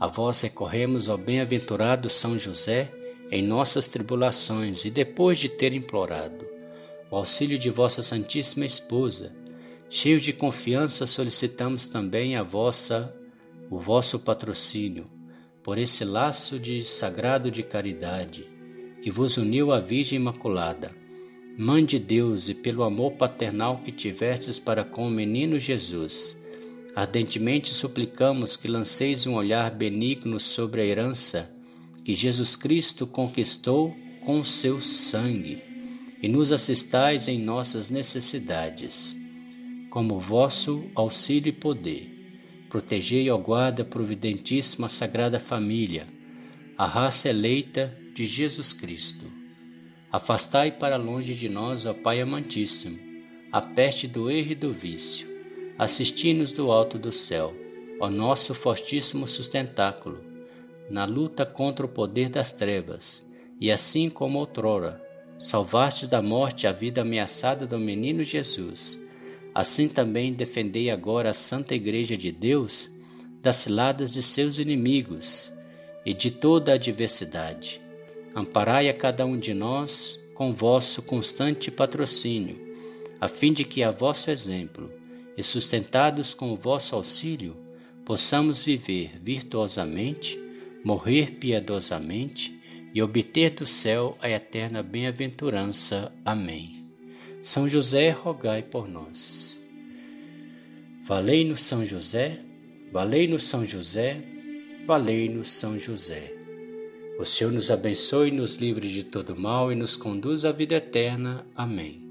A 0.00 0.08
vós 0.08 0.40
recorremos, 0.40 1.08
ó 1.08 1.16
bem-aventurado 1.16 2.08
São 2.10 2.38
José, 2.38 2.92
em 3.34 3.42
nossas 3.42 3.88
tribulações, 3.88 4.84
e 4.84 4.90
depois 4.90 5.38
de 5.38 5.48
ter 5.48 5.74
implorado 5.74 6.46
o 7.10 7.16
auxílio 7.16 7.58
de 7.58 7.68
vossa 7.68 8.00
Santíssima 8.00 8.64
Esposa, 8.64 9.34
Cheios 9.90 10.22
de 10.22 10.32
confiança, 10.32 11.04
solicitamos 11.04 11.88
também 11.88 12.36
a 12.36 12.44
vossa, 12.44 13.14
o 13.68 13.78
vosso 13.78 14.20
patrocínio, 14.20 15.06
por 15.64 15.78
esse 15.78 16.04
laço 16.04 16.60
de 16.60 16.84
sagrado 16.84 17.50
de 17.50 17.62
caridade 17.62 18.48
que 19.02 19.10
vos 19.10 19.36
uniu 19.36 19.72
à 19.72 19.80
Virgem 19.80 20.18
Imaculada, 20.18 20.92
Mãe 21.58 21.84
de 21.84 21.98
Deus, 21.98 22.48
e 22.48 22.54
pelo 22.54 22.82
amor 22.82 23.12
paternal 23.12 23.80
que 23.84 23.92
tivestes 23.92 24.58
para 24.58 24.84
com 24.84 25.06
o 25.06 25.10
menino 25.10 25.58
Jesus. 25.58 26.40
Ardentemente 26.96 27.74
suplicamos 27.74 28.56
que 28.56 28.66
lanceis 28.66 29.26
um 29.26 29.34
olhar 29.34 29.70
benigno 29.70 30.40
sobre 30.40 30.80
a 30.82 30.84
herança 30.84 31.53
que 32.04 32.14
Jesus 32.14 32.54
Cristo 32.54 33.06
conquistou 33.06 33.96
com 34.24 34.44
seu 34.44 34.80
sangue 34.80 35.62
e 36.22 36.28
nos 36.28 36.52
assistais 36.52 37.28
em 37.28 37.38
nossas 37.38 37.90
necessidades 37.90 39.16
como 39.94 40.18
vosso 40.18 40.90
auxílio 40.92 41.50
e 41.50 41.52
poder. 41.52 42.10
Protegei, 42.68 43.30
ó 43.30 43.38
guarda 43.38 43.84
providentíssima, 43.84 44.88
Sagrada 44.88 45.38
Família, 45.38 46.08
a 46.76 46.84
raça 46.84 47.28
eleita 47.28 47.96
de 48.12 48.26
Jesus 48.26 48.72
Cristo. 48.72 49.24
Afastai 50.10 50.72
para 50.72 50.96
longe 50.96 51.32
de 51.32 51.48
nós, 51.48 51.86
ó 51.86 51.94
Pai 51.94 52.20
amantíssimo, 52.20 52.98
a 53.52 53.60
peste 53.60 54.08
do 54.08 54.28
erro 54.28 54.50
e 54.50 54.54
do 54.56 54.72
vício. 54.72 55.28
Assisti-nos 55.78 56.50
do 56.50 56.72
alto 56.72 56.98
do 56.98 57.12
céu, 57.12 57.54
ó 58.00 58.10
nosso 58.10 58.52
fortíssimo 58.52 59.28
sustentáculo, 59.28 60.33
na 60.90 61.04
luta 61.04 61.46
contra 61.46 61.86
o 61.86 61.88
poder 61.88 62.28
das 62.28 62.52
trevas, 62.52 63.28
e 63.60 63.70
assim 63.70 64.10
como 64.10 64.38
outrora, 64.38 65.02
salvastes 65.38 66.08
da 66.08 66.20
morte 66.20 66.66
a 66.66 66.72
vida 66.72 67.02
ameaçada 67.02 67.66
do 67.66 67.78
menino 67.78 68.22
Jesus 68.22 69.04
Assim 69.54 69.88
também 69.88 70.32
defendei 70.32 70.90
agora 70.90 71.30
a 71.30 71.34
Santa 71.34 71.76
Igreja 71.76 72.16
de 72.16 72.32
Deus 72.32 72.90
das 73.40 73.56
ciladas 73.56 74.12
de 74.12 74.20
seus 74.20 74.58
inimigos 74.58 75.52
e 76.04 76.12
de 76.12 76.30
toda 76.30 76.72
a 76.72 76.74
adversidade. 76.74 77.80
Amparai 78.34 78.88
a 78.88 78.94
cada 78.94 79.24
um 79.24 79.38
de 79.38 79.54
nós 79.54 80.18
com 80.34 80.52
vosso 80.52 81.02
constante 81.02 81.70
patrocínio, 81.70 82.58
a 83.20 83.28
fim 83.28 83.52
de 83.52 83.62
que 83.62 83.84
a 83.84 83.92
vosso 83.92 84.28
exemplo 84.28 84.90
e 85.36 85.42
sustentados 85.42 86.34
com 86.34 86.52
o 86.52 86.56
vosso 86.56 86.96
auxílio, 86.96 87.56
possamos 88.04 88.64
viver 88.64 89.12
virtuosamente, 89.20 90.36
morrer 90.84 91.32
piedosamente 91.32 92.60
e 92.94 93.02
obter 93.02 93.50
do 93.50 93.66
céu 93.66 94.16
a 94.20 94.30
eterna 94.30 94.82
bem-aventurança. 94.82 96.12
Amém. 96.24 96.84
São 97.42 97.66
José, 97.66 98.10
rogai 98.10 98.62
por 98.62 98.86
nós. 98.86 99.60
Valei-nos 101.04 101.60
São 101.60 101.84
José, 101.84 102.38
valei-nos 102.92 103.42
São 103.42 103.66
José, 103.66 104.22
valei-nos 104.86 105.48
São 105.48 105.78
José. 105.78 106.32
O 107.18 107.24
Senhor 107.24 107.52
nos 107.52 107.70
abençoe, 107.70 108.30
nos 108.30 108.56
livre 108.56 108.88
de 108.88 109.04
todo 109.04 109.36
mal 109.36 109.70
e 109.70 109.74
nos 109.74 109.96
conduz 109.96 110.44
à 110.44 110.52
vida 110.52 110.76
eterna. 110.76 111.46
Amém. 111.54 112.02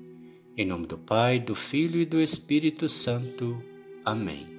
Em 0.56 0.66
nome 0.66 0.86
do 0.86 0.98
Pai, 0.98 1.40
do 1.40 1.56
Filho 1.56 2.00
e 2.00 2.06
do 2.06 2.22
Espírito 2.22 2.88
Santo. 2.88 3.62
Amém. 4.06 4.53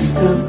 Senhor. 0.00 0.40